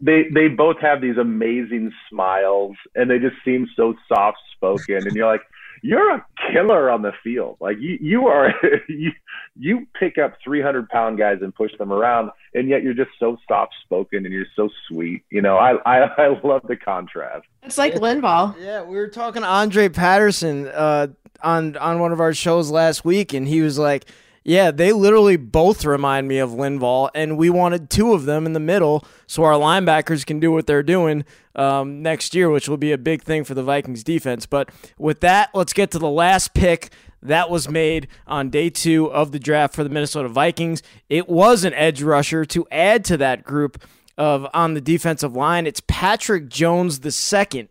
they 0.00 0.24
they 0.32 0.48
both 0.48 0.78
have 0.80 1.00
these 1.00 1.16
amazing 1.16 1.92
smiles 2.10 2.76
and 2.94 3.10
they 3.10 3.18
just 3.18 3.36
seem 3.44 3.68
so 3.74 3.94
soft 4.06 4.38
spoken 4.54 5.06
and 5.06 5.12
you're 5.16 5.30
like 5.30 5.42
you're 5.82 6.14
a 6.14 6.26
killer 6.52 6.88
on 6.90 7.02
the 7.02 7.12
field. 7.22 7.56
Like 7.60 7.76
you, 7.80 7.98
you 8.00 8.26
are, 8.28 8.54
you, 8.88 9.10
you 9.58 9.86
pick 9.98 10.16
up 10.16 10.34
300 10.42 10.88
pound 10.88 11.18
guys 11.18 11.38
and 11.42 11.54
push 11.54 11.72
them 11.78 11.92
around, 11.92 12.30
and 12.54 12.68
yet 12.68 12.82
you're 12.82 12.94
just 12.94 13.10
so 13.18 13.36
soft 13.48 13.74
spoken 13.82 14.24
and 14.24 14.32
you're 14.32 14.46
so 14.56 14.70
sweet. 14.88 15.24
You 15.30 15.42
know, 15.42 15.56
I, 15.56 15.74
I, 15.84 16.04
I 16.16 16.40
love 16.42 16.62
the 16.68 16.76
contrast. 16.76 17.46
It's 17.62 17.78
like 17.78 17.94
Linval. 17.94 18.56
Yeah, 18.60 18.82
we 18.84 18.96
were 18.96 19.08
talking 19.08 19.42
to 19.42 19.48
Andre 19.48 19.88
Patterson 19.88 20.68
uh, 20.68 21.08
on 21.42 21.76
on 21.76 21.98
one 21.98 22.12
of 22.12 22.20
our 22.20 22.32
shows 22.32 22.70
last 22.70 23.04
week, 23.04 23.34
and 23.34 23.46
he 23.46 23.60
was 23.60 23.78
like, 23.78 24.06
yeah, 24.44 24.70
they 24.70 24.92
literally 24.92 25.36
both 25.36 25.84
remind 25.84 26.28
me 26.28 26.38
of 26.38 26.50
Linval, 26.50 27.10
and 27.14 27.36
we 27.36 27.50
wanted 27.50 27.90
two 27.90 28.12
of 28.12 28.24
them 28.24 28.46
in 28.46 28.52
the 28.52 28.60
middle 28.60 29.04
so 29.26 29.44
our 29.44 29.54
linebackers 29.54 30.26
can 30.26 30.40
do 30.40 30.50
what 30.50 30.66
they're 30.66 30.82
doing 30.82 31.24
um, 31.54 32.02
next 32.02 32.34
year, 32.34 32.50
which 32.50 32.68
will 32.68 32.76
be 32.76 32.92
a 32.92 32.98
big 32.98 33.22
thing 33.22 33.44
for 33.44 33.54
the 33.54 33.62
Vikings 33.62 34.02
defense. 34.02 34.46
But 34.46 34.70
with 34.98 35.20
that, 35.20 35.50
let's 35.54 35.72
get 35.72 35.90
to 35.92 35.98
the 35.98 36.10
last 36.10 36.54
pick 36.54 36.90
that 37.22 37.50
was 37.50 37.68
made 37.68 38.08
on 38.26 38.50
day 38.50 38.68
two 38.68 39.10
of 39.12 39.32
the 39.32 39.38
draft 39.38 39.74
for 39.74 39.84
the 39.84 39.90
Minnesota 39.90 40.28
Vikings. 40.28 40.82
It 41.08 41.28
was 41.28 41.64
an 41.64 41.72
edge 41.74 42.02
rusher 42.02 42.44
to 42.46 42.66
add 42.70 43.04
to 43.06 43.16
that 43.18 43.44
group 43.44 43.82
of 44.18 44.46
on 44.52 44.74
the 44.74 44.80
defensive 44.80 45.34
line. 45.34 45.66
It's 45.66 45.82
Patrick 45.86 46.48
Jones 46.48 47.00
the 47.00 47.12
second 47.12 47.68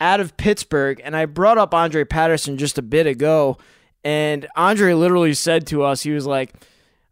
out 0.00 0.20
of 0.20 0.36
Pittsburgh, 0.36 1.00
and 1.04 1.16
I 1.16 1.26
brought 1.26 1.58
up 1.58 1.74
Andre 1.74 2.04
Patterson 2.04 2.56
just 2.56 2.78
a 2.78 2.82
bit 2.82 3.06
ago. 3.06 3.58
And 4.04 4.46
Andre 4.54 4.92
literally 4.92 5.34
said 5.34 5.66
to 5.68 5.82
us, 5.82 6.02
he 6.02 6.10
was 6.10 6.26
like, 6.26 6.52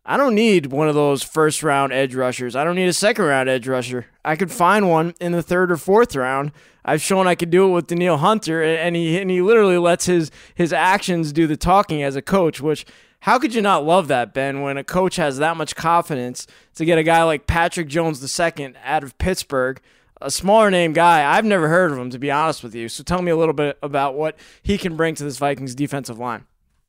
I 0.04 0.16
don't 0.16 0.34
need 0.34 0.66
one 0.66 0.88
of 0.88 0.94
those 0.94 1.22
first 1.22 1.62
round 1.62 1.92
edge 1.92 2.14
rushers. 2.14 2.56
I 2.56 2.64
don't 2.64 2.74
need 2.74 2.88
a 2.88 2.92
second 2.92 3.24
round 3.24 3.48
edge 3.48 3.68
rusher. 3.68 4.06
I 4.24 4.36
could 4.36 4.50
find 4.50 4.90
one 4.90 5.14
in 5.20 5.32
the 5.32 5.42
third 5.42 5.70
or 5.70 5.76
fourth 5.76 6.16
round. 6.16 6.52
I've 6.84 7.00
shown 7.00 7.28
I 7.28 7.36
could 7.36 7.50
do 7.50 7.68
it 7.68 7.72
with 7.72 7.86
Danielle 7.86 8.18
Hunter, 8.18 8.62
and 8.62 8.96
he 8.96 9.20
and 9.20 9.30
he 9.30 9.40
literally 9.40 9.78
lets 9.78 10.06
his 10.06 10.32
his 10.56 10.72
actions 10.72 11.32
do 11.32 11.46
the 11.46 11.56
talking 11.56 12.02
as 12.02 12.16
a 12.16 12.22
coach. 12.22 12.60
Which 12.60 12.84
how 13.20 13.38
could 13.38 13.54
you 13.54 13.62
not 13.62 13.84
love 13.84 14.08
that, 14.08 14.34
Ben? 14.34 14.62
When 14.62 14.76
a 14.76 14.82
coach 14.82 15.14
has 15.16 15.38
that 15.38 15.56
much 15.56 15.76
confidence 15.76 16.48
to 16.74 16.84
get 16.84 16.98
a 16.98 17.04
guy 17.04 17.22
like 17.22 17.46
Patrick 17.46 17.86
Jones 17.86 18.20
II 18.20 18.74
out 18.84 19.04
of 19.04 19.16
Pittsburgh, 19.18 19.80
a 20.20 20.32
smaller 20.32 20.72
name 20.72 20.92
guy. 20.92 21.36
I've 21.36 21.44
never 21.44 21.68
heard 21.68 21.92
of 21.92 21.98
him 21.98 22.10
to 22.10 22.18
be 22.18 22.32
honest 22.32 22.64
with 22.64 22.74
you. 22.74 22.88
So 22.88 23.04
tell 23.04 23.22
me 23.22 23.30
a 23.30 23.36
little 23.36 23.54
bit 23.54 23.78
about 23.80 24.16
what 24.16 24.36
he 24.64 24.76
can 24.76 24.96
bring 24.96 25.14
to 25.14 25.22
this 25.22 25.38
Vikings 25.38 25.76
defensive 25.76 26.18
line. 26.18 26.46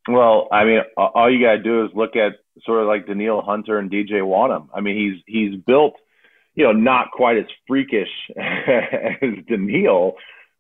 Well, 0.08 0.48
I 0.52 0.66
mean, 0.66 0.80
all 0.98 1.32
you 1.32 1.44
gotta 1.44 1.64
do 1.64 1.86
is 1.86 1.92
look 1.94 2.16
at 2.16 2.34
sort 2.66 2.82
of 2.82 2.88
like 2.88 3.08
Danielle 3.08 3.42
Hunter 3.42 3.80
and 3.80 3.90
DJ 3.90 4.22
Wonnum. 4.22 4.68
I 4.74 4.82
mean, 4.82 4.98
he's 4.98 5.24
he's 5.26 5.60
built, 5.62 5.94
you 6.56 6.66
know, 6.66 6.74
not 6.74 7.12
quite 7.12 7.38
as 7.38 7.46
freakish 7.68 8.10
as 8.38 9.46
Danielle, 9.48 10.16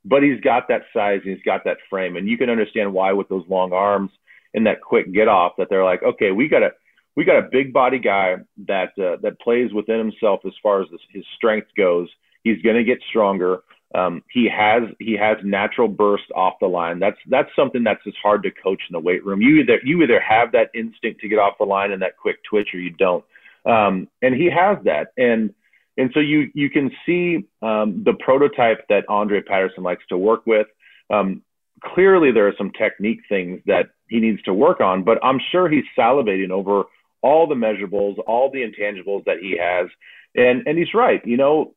but 0.06 0.23
he's 0.23 0.39
got 0.41 0.69
that 0.69 0.84
size 0.93 1.21
and 1.25 1.36
he's 1.36 1.43
got 1.43 1.65
that 1.65 1.77
frame, 1.89 2.15
and 2.15 2.27
you 2.27 2.38
can 2.38 2.49
understand 2.49 2.93
why 2.93 3.12
with 3.13 3.27
those 3.29 3.43
long 3.49 3.73
arms 3.73 4.12
and 4.53 4.65
that 4.65 4.82
quick 4.82 5.12
get 5.13 5.27
off 5.27 5.53
that 5.58 5.67
they're 5.69 5.84
like, 5.84 6.03
okay, 6.03 6.32
we 6.32 6.47
got 6.47 6.63
a 6.63 6.69
we 7.15 7.25
got 7.25 7.39
a 7.39 7.49
big 7.51 7.73
body 7.73 7.99
guy 7.99 8.36
that 8.67 8.91
uh, 8.97 9.17
that 9.21 9.39
plays 9.41 9.73
within 9.73 9.99
himself 9.99 10.41
as 10.45 10.53
far 10.62 10.82
as 10.82 10.89
this, 10.89 11.01
his 11.12 11.25
strength 11.36 11.67
goes. 11.77 12.10
He's 12.43 12.62
going 12.62 12.75
to 12.75 12.84
get 12.84 12.99
stronger. 13.10 13.60
Um, 13.93 14.23
he 14.32 14.49
has 14.49 14.84
he 14.99 15.13
has 15.13 15.38
natural 15.43 15.88
burst 15.88 16.32
off 16.36 16.56
the 16.60 16.67
line. 16.67 16.99
That's 16.99 17.17
that's 17.29 17.49
something 17.56 17.84
that's 17.84 18.03
just 18.03 18.17
hard 18.21 18.43
to 18.43 18.51
coach 18.51 18.82
in 18.89 18.93
the 18.93 18.99
weight 18.99 19.23
room. 19.23 19.41
You 19.41 19.58
either 19.58 19.79
you 19.84 20.01
either 20.01 20.19
have 20.19 20.51
that 20.53 20.69
instinct 20.73 21.21
to 21.21 21.27
get 21.27 21.38
off 21.38 21.58
the 21.60 21.65
line 21.65 21.91
and 21.91 22.01
that 22.01 22.17
quick 22.17 22.38
twitch, 22.49 22.69
or 22.73 22.79
you 22.79 22.89
don't. 22.89 23.23
Um, 23.65 24.08
and 24.21 24.36
he 24.36 24.49
has 24.49 24.77
that. 24.86 25.13
And 25.17 25.53
and 25.97 26.10
so 26.13 26.19
you 26.19 26.49
you 26.53 26.69
can 26.69 26.91
see 27.06 27.45
um, 27.62 28.03
the 28.03 28.13
prototype 28.13 28.88
that 28.89 29.08
Andre 29.10 29.41
Patterson 29.41 29.84
likes 29.84 30.03
to 30.10 30.17
work 30.17 30.45
with. 30.47 30.67
Um, 31.12 31.43
clearly, 31.84 32.32
there 32.32 32.47
are 32.47 32.56
some 32.58 32.71
technique 32.71 33.21
things 33.29 33.62
that 33.67 33.89
he 34.10 34.19
needs 34.19 34.41
to 34.43 34.53
work 34.53 34.82
on, 34.82 35.03
but 35.03 35.23
I'm 35.23 35.39
sure 35.51 35.69
he's 35.69 35.84
salivating 35.97 36.49
over 36.49 36.86
all 37.21 37.47
the 37.47 37.56
measurables, 37.56 38.17
all 38.25 38.49
the 38.51 38.60
intangibles 38.60 39.25
that 39.25 39.38
he 39.39 39.58
has. 39.58 39.88
And 40.36 40.65
and 40.65 40.79
he's 40.79 40.93
right. 40.95 41.25
You 41.25 41.38
know, 41.38 41.75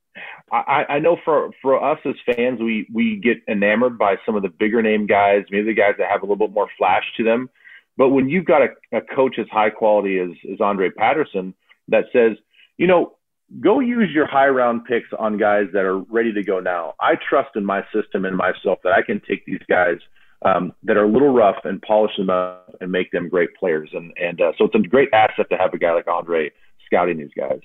I, 0.51 0.85
I 0.89 0.99
know 0.99 1.17
for 1.25 1.51
for 1.61 1.83
us 1.83 1.99
as 2.05 2.15
fans, 2.25 2.61
we 2.61 2.87
we 2.93 3.17
get 3.17 3.39
enamored 3.49 3.99
by 3.99 4.17
some 4.25 4.37
of 4.37 4.43
the 4.43 4.49
bigger 4.49 4.83
name 4.83 5.07
guys, 5.07 5.45
maybe 5.51 5.67
the 5.67 5.75
guys 5.75 5.95
that 5.99 6.11
have 6.11 6.23
a 6.23 6.25
little 6.25 6.37
bit 6.37 6.55
more 6.55 6.69
flash 6.79 7.05
to 7.17 7.25
them. 7.25 7.51
But 7.97 8.11
when 8.11 8.29
you've 8.29 8.45
got 8.45 8.63
a, 8.63 8.97
a 8.97 9.01
coach 9.01 9.39
as 9.39 9.47
high 9.51 9.71
quality 9.71 10.19
as, 10.19 10.31
as 10.53 10.61
Andre 10.61 10.91
Patterson 10.91 11.55
that 11.89 12.05
says, 12.13 12.37
you 12.77 12.87
know, 12.87 13.17
go 13.61 13.81
use 13.81 14.11
your 14.13 14.27
high 14.27 14.49
round 14.49 14.85
picks 14.85 15.09
on 15.19 15.39
guys 15.39 15.67
that 15.73 15.85
are 15.85 15.99
ready 15.99 16.33
to 16.33 16.43
go 16.43 16.61
now. 16.61 16.95
I 17.01 17.15
trust 17.29 17.51
in 17.57 17.65
my 17.65 17.83
system 17.95 18.25
and 18.25 18.37
myself 18.37 18.79
that 18.85 18.93
I 18.93 19.03
can 19.03 19.21
take 19.27 19.47
these 19.47 19.63
guys 19.69 19.99
um, 20.45 20.73
that 20.83 20.97
are 20.97 21.05
a 21.05 21.11
little 21.11 21.33
rough 21.33 21.65
and 21.65 21.81
polish 21.83 22.17
them 22.19 22.31
up 22.31 22.75
and 22.81 22.93
make 22.93 23.11
them 23.13 23.29
great 23.29 23.55
players. 23.59 23.91
And 23.93 24.13
and 24.17 24.41
uh, 24.41 24.53
so 24.59 24.67
it's 24.67 24.75
a 24.75 24.89
great 24.89 25.09
asset 25.13 25.49
to 25.51 25.57
have 25.57 25.73
a 25.73 25.79
guy 25.79 25.93
like 25.93 26.09
Andre 26.09 26.51
scouting 26.85 27.19
these 27.19 27.35
guys. 27.37 27.61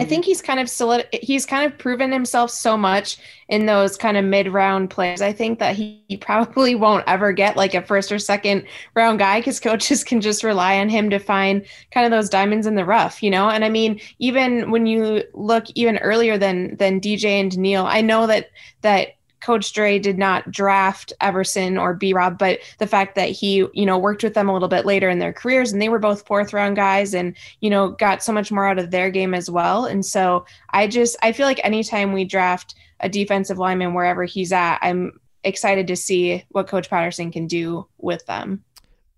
I 0.00 0.04
think 0.04 0.24
he's 0.24 0.40
kind 0.40 0.58
of 0.58 0.70
solid. 0.70 1.06
He's 1.12 1.44
kind 1.44 1.70
of 1.70 1.78
proven 1.78 2.12
himself 2.12 2.50
so 2.50 2.76
much 2.76 3.18
in 3.48 3.66
those 3.66 3.96
kind 3.96 4.16
of 4.16 4.24
mid 4.24 4.48
round 4.48 4.88
plays. 4.88 5.20
I 5.20 5.32
think 5.32 5.58
that 5.58 5.76
he, 5.76 6.02
he, 6.08 6.16
probably 6.16 6.74
won't 6.74 7.04
ever 7.06 7.32
get 7.32 7.56
like 7.56 7.74
a 7.74 7.82
first 7.82 8.10
or 8.10 8.18
second 8.18 8.64
round 8.94 9.18
guy 9.18 9.40
because 9.40 9.60
coaches 9.60 10.02
can 10.02 10.20
just 10.20 10.42
rely 10.42 10.78
on 10.78 10.88
him 10.88 11.10
to 11.10 11.18
find 11.18 11.66
kind 11.90 12.06
of 12.06 12.10
those 12.10 12.30
diamonds 12.30 12.66
in 12.66 12.74
the 12.74 12.84
rough, 12.84 13.22
you 13.22 13.30
know. 13.30 13.50
And 13.50 13.64
I 13.64 13.68
mean, 13.68 14.00
even 14.18 14.70
when 14.70 14.86
you 14.86 15.24
look 15.34 15.66
even 15.74 15.98
earlier 15.98 16.38
than 16.38 16.76
than 16.76 17.00
DJ 17.00 17.40
and 17.40 17.56
Neil, 17.58 17.84
I 17.84 18.00
know 18.00 18.26
that 18.26 18.50
that 18.80 19.16
Coach 19.42 19.72
Dre 19.72 19.98
did 19.98 20.18
not 20.18 20.50
draft 20.50 21.12
Everson 21.20 21.76
or 21.76 21.94
B 21.94 22.12
Rob, 22.12 22.38
but 22.38 22.60
the 22.78 22.86
fact 22.86 23.14
that 23.16 23.30
he, 23.30 23.66
you 23.74 23.84
know, 23.84 23.98
worked 23.98 24.22
with 24.22 24.34
them 24.34 24.48
a 24.48 24.52
little 24.52 24.68
bit 24.68 24.86
later 24.86 25.10
in 25.10 25.18
their 25.18 25.32
careers 25.32 25.72
and 25.72 25.82
they 25.82 25.88
were 25.88 25.98
both 25.98 26.26
fourth 26.26 26.52
round 26.52 26.76
guys 26.76 27.12
and, 27.12 27.36
you 27.60 27.68
know, 27.68 27.90
got 27.90 28.22
so 28.22 28.32
much 28.32 28.52
more 28.52 28.66
out 28.66 28.78
of 28.78 28.90
their 28.90 29.10
game 29.10 29.34
as 29.34 29.50
well. 29.50 29.84
And 29.84 30.06
so 30.06 30.46
I 30.70 30.86
just, 30.86 31.16
I 31.22 31.32
feel 31.32 31.46
like 31.46 31.60
anytime 31.64 32.12
we 32.12 32.24
draft 32.24 32.74
a 33.00 33.08
defensive 33.08 33.58
lineman 33.58 33.94
wherever 33.94 34.24
he's 34.24 34.52
at, 34.52 34.78
I'm 34.80 35.20
excited 35.44 35.88
to 35.88 35.96
see 35.96 36.44
what 36.50 36.68
Coach 36.68 36.88
Patterson 36.88 37.32
can 37.32 37.48
do 37.48 37.86
with 37.98 38.24
them. 38.26 38.64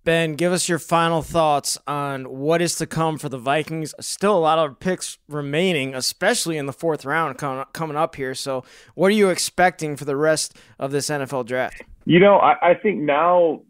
Ben, 0.05 0.35
give 0.35 0.53
us 0.53 0.69
your 0.69 0.79
final 0.79 1.23
thoughts 1.23 1.79
on 1.87 2.25
what 2.25 2.61
is 2.61 2.77
to 2.77 2.87
come 2.87 3.17
for 3.17 3.31
the 3.31 3.39
Vikings. 3.39 3.95
Still 4.01 4.37
a 4.37 4.39
lot 4.39 4.59
of 4.59 4.79
picks 4.79 5.17
remaining, 5.29 5.95
especially 5.95 6.59
in 6.59 6.67
the 6.67 6.75
fourth 6.75 7.07
round 7.07 7.39
coming 7.39 7.97
up 7.97 8.15
here. 8.15 8.35
So, 8.35 8.65
what 8.95 9.09
are 9.09 9.15
you 9.15 9.31
expecting 9.31 9.97
for 9.97 10.05
the 10.05 10.17
rest 10.17 10.59
of 10.79 10.91
this 10.91 11.09
NFL 11.09 11.47
draft? 11.47 11.83
You 12.05 12.21
know, 12.21 12.37
I, 12.37 12.71
I 12.71 12.75
think 12.75 13.01
now 13.01 13.63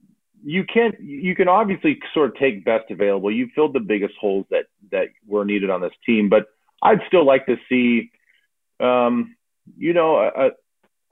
you 0.45 0.65
can 0.65 0.95
you 1.01 1.37
can 1.37 1.47
obviously 1.47 2.01
sort 2.13 2.31
of 2.31 2.37
take 2.37 2.65
best 2.65 2.91
available. 2.91 3.31
You 3.31 3.49
filled 3.55 3.73
the 3.73 3.81
biggest 3.81 4.15
holes 4.21 4.45
that 4.51 4.65
that 4.91 5.09
were 5.29 5.45
needed 5.45 5.71
on 5.71 5.81
this 5.81 5.95
team, 6.05 6.29
but 6.29 6.49
I'd 6.83 7.01
still 7.07 7.25
like 7.25 7.47
to 7.47 7.57
see, 7.69 8.11
um, 8.81 9.37
you 9.79 9.93
know, 9.93 10.17
a, 10.17 10.51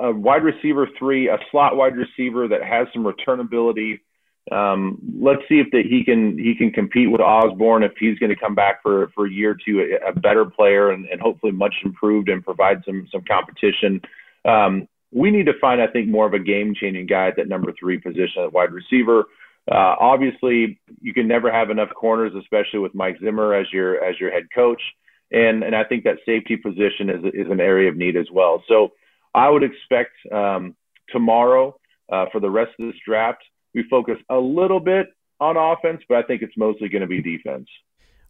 a 0.05 0.13
wide 0.13 0.43
receiver 0.43 0.89
three, 0.99 1.29
a 1.29 1.39
slot 1.53 1.77
wide 1.77 1.95
receiver 1.97 2.49
that 2.49 2.65
has 2.65 2.89
some 2.93 3.05
returnability 3.05 4.01
um, 4.51 4.99
let's 5.21 5.43
see 5.49 5.61
if 5.61 5.71
that 5.71 5.85
he 5.89 6.05
can 6.05 6.37
he 6.37 6.55
can 6.55 6.73
compete 6.73 7.11
with 7.11 7.21
Osborn 7.21 7.85
if 7.85 7.93
he's 7.99 8.19
going 8.19 8.31
to 8.31 8.41
come 8.41 8.57
back 8.57 8.83
for 8.83 9.09
for 9.15 9.27
a 9.27 9.31
year 9.31 9.53
or 9.53 9.57
two 9.65 9.81
a, 9.81 10.09
a 10.11 10.13
better 10.13 10.45
player 10.45 10.91
and, 10.91 11.07
and 11.07 11.21
hopefully 11.21 11.53
much 11.53 11.75
improved 11.85 12.29
and 12.29 12.45
provide 12.45 12.83
some 12.85 13.07
some 13.13 13.23
competition. 13.23 14.01
Um, 14.45 14.89
we 15.13 15.31
need 15.31 15.47
to 15.47 15.59
find 15.61 15.81
I 15.81 15.87
think 15.87 16.09
more 16.09 16.27
of 16.27 16.35
a 16.35 16.41
game 16.41 16.75
changing 16.75 17.07
guy 17.07 17.29
at 17.29 17.37
that 17.37 17.49
number 17.49 17.73
three 17.79 17.99
position 17.99 18.43
at 18.43 18.53
wide 18.53 18.73
receiver. 18.73 19.27
Uh, 19.71 19.95
obviously, 20.01 20.81
you 21.01 21.15
can 21.15 21.29
never 21.29 21.53
have 21.53 21.71
enough 21.71 21.91
corners, 21.95 22.33
especially 22.37 22.81
with 22.81 22.95
Mike 22.97 23.19
Zimmer 23.23 23.55
as 23.55 23.67
your 23.73 24.03
as 24.03 24.19
your 24.19 24.33
head 24.33 24.49
coach, 24.53 24.83
and 25.31 25.63
and 25.63 25.77
I 25.77 25.85
think 25.85 26.03
that 26.03 26.17
safety 26.27 26.57
position 26.57 27.11
is 27.11 27.25
is 27.33 27.51
an 27.51 27.61
area 27.61 27.89
of 27.89 27.97
need 27.97 28.17
as 28.17 28.27
well. 28.33 28.65
So 28.67 28.93
I 29.35 29.49
would 29.49 29.63
expect 29.63 30.15
um, 30.33 30.75
tomorrow 31.11 31.77
uh, 32.11 32.27
for 32.33 32.41
the 32.41 32.51
rest 32.51 32.73
of 32.81 32.87
this 32.87 33.01
draft 33.07 33.45
we 33.75 33.85
focus 33.89 34.19
a 34.29 34.39
little 34.39 34.81
bit 34.81 35.09
on 35.41 35.57
offense, 35.57 36.03
but 36.09 36.19
I 36.19 36.23
think 36.23 36.43
it's 36.43 36.57
mostly 36.57 36.89
going 36.89 37.03
to 37.03 37.09
be 37.09 37.21
defense. 37.21 37.69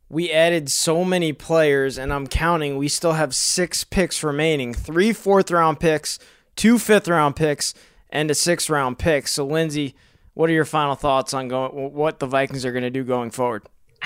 We 0.09 0.31
added 0.31 0.71
so 0.71 1.05
many 1.05 1.33
players, 1.33 1.99
and 1.99 2.13
I'm 2.13 2.27
counting. 2.27 2.77
We 2.77 2.89
still 2.89 3.13
have 3.13 3.35
six 3.35 3.85
picks 3.85 4.23
remaining 4.23 4.75
three 4.75 5.13
fourth 5.13 5.51
round 5.51 5.81
picks, 5.81 6.19
two 6.55 6.79
fifth 6.79 7.09
round 7.09 7.37
picks, 7.37 7.75
and 8.11 8.31
a 8.31 8.35
sixth 8.35 8.69
round 8.69 8.99
pick. 8.99 9.27
So, 9.27 9.47
Lindsey, 9.47 9.95
what 10.35 10.51
are 10.51 10.53
your 10.53 10.65
final 10.65 10.95
thoughts 10.95 11.33
on 11.35 11.49
going, 11.49 11.93
what 11.93 12.19
the 12.19 12.27
Vikings 12.27 12.65
are 12.65 12.73
going 12.73 12.83
to 12.83 12.91
do 12.91 13.05
going 13.05 13.31
forward? 13.31 13.63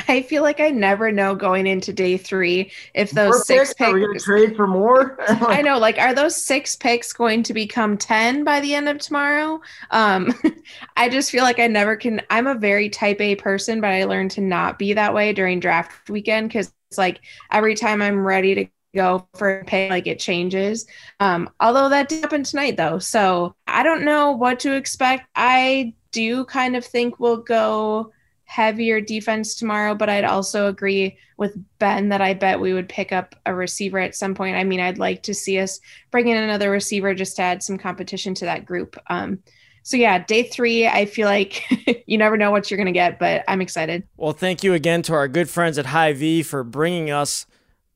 I 0.09 0.23
feel 0.23 0.43
like 0.43 0.61
I 0.61 0.71
never 0.71 1.11
know 1.11 1.35
going 1.35 1.67
into 1.67 1.93
day 1.93 2.17
three 2.17 2.71
if 2.95 3.11
those 3.11 3.35
More 3.35 3.45
six 3.45 3.75
picks? 3.75 3.91
Are 3.91 3.95
we 3.95 4.01
gonna 4.01 4.19
trade 4.19 4.57
for 4.57 4.67
more? 4.67 5.17
I 5.29 5.63
know, 5.63 5.79
like, 5.79 5.99
are 5.99 6.15
those 6.15 6.37
six 6.37 6.77
picks 6.77 7.13
going 7.13 7.43
to 7.45 7.55
become 7.55 7.97
10 7.97 8.45
by 8.45 8.61
the 8.61 8.75
end 8.75 8.89
of 8.89 8.99
tomorrow? 8.99 9.61
Um, 9.91 10.33
I 10.97 11.09
just 11.09 11.31
feel 11.31 11.43
like 11.43 11.59
I 11.59 11.67
never 11.67 11.97
can. 11.97 12.21
I'm 12.31 12.47
a 12.47 12.55
very 12.55 12.89
type 12.89 13.21
A 13.21 13.37
person, 13.37 13.81
but 13.81 13.91
I 13.91 14.05
learned 14.05 14.33
to 14.33 14.41
not 14.41 14.79
be 14.79 14.93
that 14.93 15.15
way 15.15 15.33
during 15.33 15.61
draft 15.61 16.11
weekend 16.11 16.49
because 16.49 16.73
it's 16.91 16.99
like 16.99 17.21
every 17.51 17.75
time 17.75 18.03
I'm 18.03 18.25
ready 18.25 18.55
to 18.55 18.67
go 18.95 19.29
for 19.35 19.61
a 19.61 19.65
pay, 19.65 19.91
like 19.91 20.07
it 20.07 20.19
changes. 20.19 20.87
Um, 21.21 21.51
although 21.61 21.89
that 21.89 22.09
did 22.09 22.23
happen 22.23 22.43
tonight, 22.43 22.77
though. 22.77 22.99
So 22.99 23.55
I 23.67 23.83
don't 23.83 24.05
know 24.05 24.33
what 24.33 24.61
to 24.61 24.75
expect. 24.75 25.29
I 25.35 25.95
do 26.13 26.45
kind 26.47 26.77
of 26.77 26.85
think 26.85 27.21
we'll 27.21 27.37
go 27.39 28.13
heavier 28.47 29.01
defense 29.01 29.55
tomorrow, 29.55 29.95
but 29.95 30.09
I'd 30.09 30.25
also 30.25 30.69
agree 30.69 31.19
with 31.37 31.57
Ben 31.79 32.09
that 32.09 32.23
I 32.23 32.33
bet 32.33 32.61
we 32.61 32.73
would 32.73 32.89
pick 32.89 33.13
up 33.13 33.35
a 33.45 33.55
receiver 33.55 33.99
at 33.99 34.15
some 34.15 34.35
point. 34.35 34.57
I 34.57 34.65
mean, 34.65 34.81
I'd 34.81 34.99
like 34.99 35.23
to 35.25 35.35
see 35.35 35.59
us 35.59 35.81
bring 36.11 36.29
in 36.29 36.37
another 36.37 36.71
receiver 36.71 37.13
just 37.15 37.37
to 37.37 37.43
add 37.43 37.63
some 37.63 37.77
competition 37.77 38.35
to 38.35 38.47
that 38.47 38.65
group. 38.65 38.97
Um, 39.09 39.41
so 39.83 39.97
yeah, 39.97 40.25
day 40.25 40.45
three, 40.45 40.87
I 40.87 41.07
feel 41.07 41.27
like 41.27 41.63
you 42.07 42.19
never 42.19 42.37
know 42.37 42.51
what 42.51 42.71
you're 42.71 42.79
going 42.79 42.87
to 42.87 42.93
get, 42.93 43.19
but 43.19 43.45
I'm 43.47 43.61
excited. 43.61 44.05
Well, 44.17 44.33
thank 44.33 44.65
you 44.65 44.73
again 44.75 45.03
to 45.03 45.15
our 45.15 45.29
good 45.29 45.51
friends 45.51 45.77
at 45.77 45.87
Hy-Vee 45.87 46.43
for 46.43 46.65
bringing 46.65 47.11
us 47.11 47.47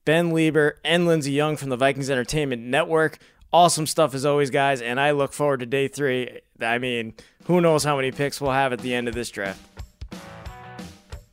Ben 0.05 0.33
Leber 0.33 0.75
and 0.85 1.07
Lindsey 1.07 1.33
Young 1.33 1.57
from 1.57 1.71
the 1.71 1.77
Vikings 1.77 2.11
Entertainment 2.11 2.63
Network. 2.63 3.19
Awesome 3.53 3.87
stuff 3.87 4.15
as 4.15 4.25
always, 4.25 4.51
guys, 4.51 4.81
and 4.81 5.01
I 5.01 5.11
look 5.13 5.33
forward 5.33 5.61
to 5.61 5.67
day 5.67 5.89
three. 5.89 6.41
I 6.61 6.79
mean, 6.79 7.15
who 7.45 7.61
knows 7.61 7.83
how 7.83 7.97
many 7.97 8.13
picks 8.13 8.41
we'll 8.41 8.53
have 8.53 8.73
at 8.73 8.81
the 8.81 8.95
end 8.95 9.09
of 9.09 9.15
this 9.15 9.31
draft. 9.31 9.61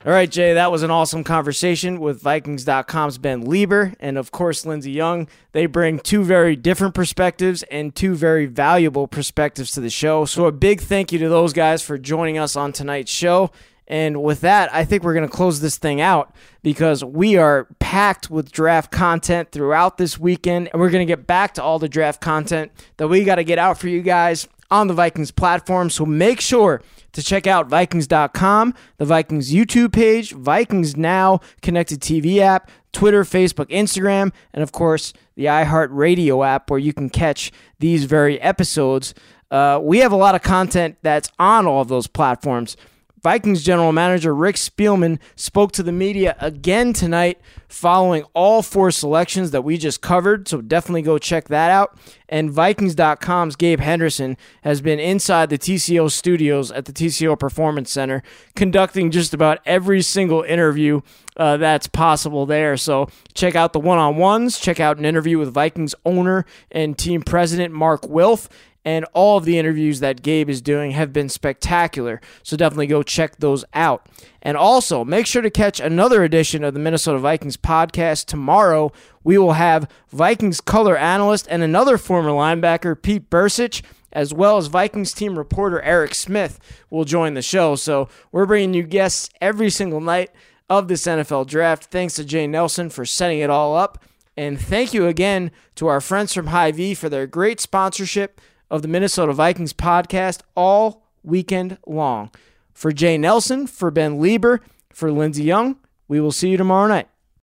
All 0.05 0.11
right, 0.11 0.29
Jay, 0.29 0.53
that 0.53 0.71
was 0.71 0.83
an 0.83 0.91
awesome 0.91 1.23
conversation 1.23 1.99
with 1.99 2.21
Vikings.com's 2.21 3.17
Ben 3.17 3.47
Leber 3.47 3.95
and, 3.99 4.15
of 4.15 4.29
course, 4.29 4.63
Lindsey 4.63 4.91
Young. 4.91 5.27
They 5.53 5.65
bring 5.65 5.99
two 5.99 6.23
very 6.23 6.55
different 6.55 6.93
perspectives 6.93 7.63
and 7.63 7.95
two 7.95 8.13
very 8.13 8.45
valuable 8.45 9.07
perspectives 9.07 9.71
to 9.71 9.81
the 9.81 9.89
show. 9.89 10.25
So, 10.25 10.45
a 10.45 10.51
big 10.51 10.81
thank 10.81 11.11
you 11.11 11.17
to 11.17 11.29
those 11.29 11.51
guys 11.51 11.81
for 11.81 11.97
joining 11.97 12.37
us 12.37 12.55
on 12.55 12.73
tonight's 12.73 13.11
show. 13.11 13.51
And 13.87 14.21
with 14.21 14.41
that, 14.41 14.71
I 14.71 14.85
think 14.85 15.01
we're 15.01 15.15
going 15.15 15.27
to 15.27 15.35
close 15.35 15.61
this 15.61 15.77
thing 15.77 15.99
out 15.99 16.31
because 16.61 17.03
we 17.03 17.37
are 17.37 17.67
packed 17.79 18.29
with 18.29 18.51
draft 18.51 18.91
content 18.91 19.51
throughout 19.51 19.97
this 19.97 20.19
weekend. 20.19 20.69
And 20.71 20.79
we're 20.79 20.91
going 20.91 21.05
to 21.05 21.11
get 21.11 21.25
back 21.25 21.55
to 21.55 21.63
all 21.63 21.79
the 21.79 21.89
draft 21.89 22.21
content 22.21 22.71
that 22.97 23.07
we 23.07 23.23
got 23.23 23.35
to 23.35 23.43
get 23.43 23.57
out 23.57 23.79
for 23.79 23.87
you 23.87 24.03
guys 24.03 24.47
on 24.69 24.87
the 24.87 24.93
Vikings 24.93 25.31
platform. 25.31 25.89
So 25.89 26.05
make 26.05 26.39
sure 26.39 26.83
to 27.17 27.23
check 27.23 27.47
out 27.47 27.67
Vikings.com, 27.67 28.75
the 28.97 29.05
Vikings 29.05 29.51
YouTube 29.51 29.91
page, 29.91 30.33
Vikings 30.33 30.95
Now 30.95 31.39
connected 31.63 31.99
TV 31.99 32.37
app, 32.37 32.69
Twitter, 32.93 33.23
Facebook, 33.23 33.65
Instagram, 33.71 34.31
and 34.53 34.61
of 34.61 34.71
course 34.71 35.13
the 35.35 35.45
iHeartRadio 35.45 36.45
app 36.45 36.69
where 36.69 36.77
you 36.79 36.93
can 36.93 37.09
catch 37.09 37.51
these 37.79 38.03
very 38.05 38.39
episodes. 38.39 39.15
Uh, 39.49 39.79
we 39.81 39.97
have 39.97 40.11
a 40.11 40.15
lot 40.15 40.35
of 40.35 40.43
content 40.43 40.97
that's 41.01 41.31
on 41.39 41.65
all 41.65 41.81
of 41.81 41.87
those 41.87 42.05
platforms. 42.05 42.77
Vikings 43.21 43.63
general 43.63 43.91
manager 43.91 44.33
Rick 44.33 44.55
Spielman 44.57 45.19
spoke 45.35 45.71
to 45.73 45.83
the 45.83 45.91
media 45.91 46.35
again 46.39 46.93
tonight 46.93 47.39
following 47.67 48.23
all 48.33 48.61
four 48.61 48.91
selections 48.91 49.51
that 49.51 49.63
we 49.63 49.77
just 49.77 50.01
covered, 50.01 50.47
so 50.47 50.61
definitely 50.61 51.01
go 51.01 51.17
check 51.17 51.47
that 51.47 51.71
out. 51.71 51.97
And 52.29 52.51
Vikings.com's 52.51 53.55
Gabe 53.55 53.79
Henderson 53.79 54.37
has 54.61 54.81
been 54.81 54.99
inside 54.99 55.49
the 55.49 55.57
TCO 55.57 56.11
studios 56.11 56.71
at 56.71 56.85
the 56.85 56.93
TCO 56.93 57.37
Performance 57.39 57.91
Center 57.91 58.21
conducting 58.55 59.11
just 59.11 59.33
about 59.33 59.59
every 59.65 60.01
single 60.01 60.43
interview 60.43 61.01
uh, 61.37 61.57
that's 61.57 61.87
possible 61.87 62.45
there. 62.45 62.77
So 62.77 63.09
check 63.33 63.55
out 63.55 63.73
the 63.73 63.79
one 63.79 63.97
on 63.97 64.17
ones, 64.17 64.59
check 64.59 64.79
out 64.79 64.97
an 64.97 65.05
interview 65.05 65.37
with 65.37 65.53
Vikings 65.53 65.95
owner 66.05 66.45
and 66.71 66.97
team 66.97 67.21
president 67.21 67.73
Mark 67.73 68.07
Wilf 68.07 68.49
and 68.85 69.05
all 69.13 69.37
of 69.37 69.45
the 69.45 69.57
interviews 69.57 69.99
that 69.99 70.21
Gabe 70.21 70.49
is 70.49 70.61
doing 70.61 70.91
have 70.91 71.11
been 71.11 71.29
spectacular. 71.29 72.21
So 72.43 72.55
definitely 72.55 72.87
go 72.87 73.03
check 73.03 73.37
those 73.37 73.65
out. 73.73 74.07
And 74.41 74.55
also, 74.55 75.03
make 75.03 75.25
sure 75.25 75.41
to 75.41 75.49
catch 75.49 75.79
another 75.79 76.23
edition 76.23 76.63
of 76.63 76.73
the 76.73 76.79
Minnesota 76.79 77.19
Vikings 77.19 77.57
podcast 77.57 78.25
tomorrow. 78.25 78.93
We 79.23 79.37
will 79.37 79.53
have 79.53 79.91
Vikings 80.09 80.61
color 80.61 80.95
analyst 80.95 81.47
and 81.49 81.63
another 81.63 81.97
former 81.97 82.29
linebacker, 82.29 83.01
Pete 83.01 83.29
Bercich, 83.29 83.81
as 84.13 84.33
well 84.33 84.57
as 84.57 84.67
Vikings 84.67 85.11
team 85.11 85.37
reporter 85.37 85.81
Eric 85.81 86.15
Smith 86.15 86.59
will 86.89 87.03
join 87.03 87.33
the 87.33 87.41
show. 87.41 87.75
So 87.75 88.07
we're 88.31 88.45
bringing 88.45 88.73
you 88.73 88.83
guests 88.83 89.29
every 89.41 89.69
single 89.69 89.99
night 89.99 90.31
of 90.69 90.87
this 90.87 91.03
NFL 91.03 91.47
draft. 91.47 91.85
Thanks 91.85 92.15
to 92.15 92.23
Jay 92.23 92.47
Nelson 92.47 92.89
for 92.89 93.05
setting 93.05 93.39
it 93.39 93.49
all 93.49 93.75
up. 93.75 94.03
And 94.37 94.59
thank 94.61 94.93
you 94.93 95.07
again 95.07 95.51
to 95.75 95.87
our 95.87 95.99
friends 95.99 96.33
from 96.33 96.47
Hy-Vee 96.47 96.93
for 96.93 97.09
their 97.09 97.27
great 97.27 97.59
sponsorship 97.59 98.39
of 98.69 98.81
the 98.81 98.87
Minnesota 98.87 99.33
Vikings 99.33 99.73
podcast 99.73 100.41
all 100.55 101.03
weekend 101.23 101.77
long. 101.85 102.31
For 102.73 102.91
Jay 102.91 103.17
Nelson, 103.17 103.67
for 103.67 103.91
Ben 103.91 104.19
Leber, 104.19 104.59
for 104.91 105.11
Lindsey 105.11 105.43
Young, 105.43 105.77
we 106.07 106.19
will 106.19 106.31
see 106.31 106.49
you 106.49 106.57
tomorrow 106.57 106.87
night. 106.87 107.07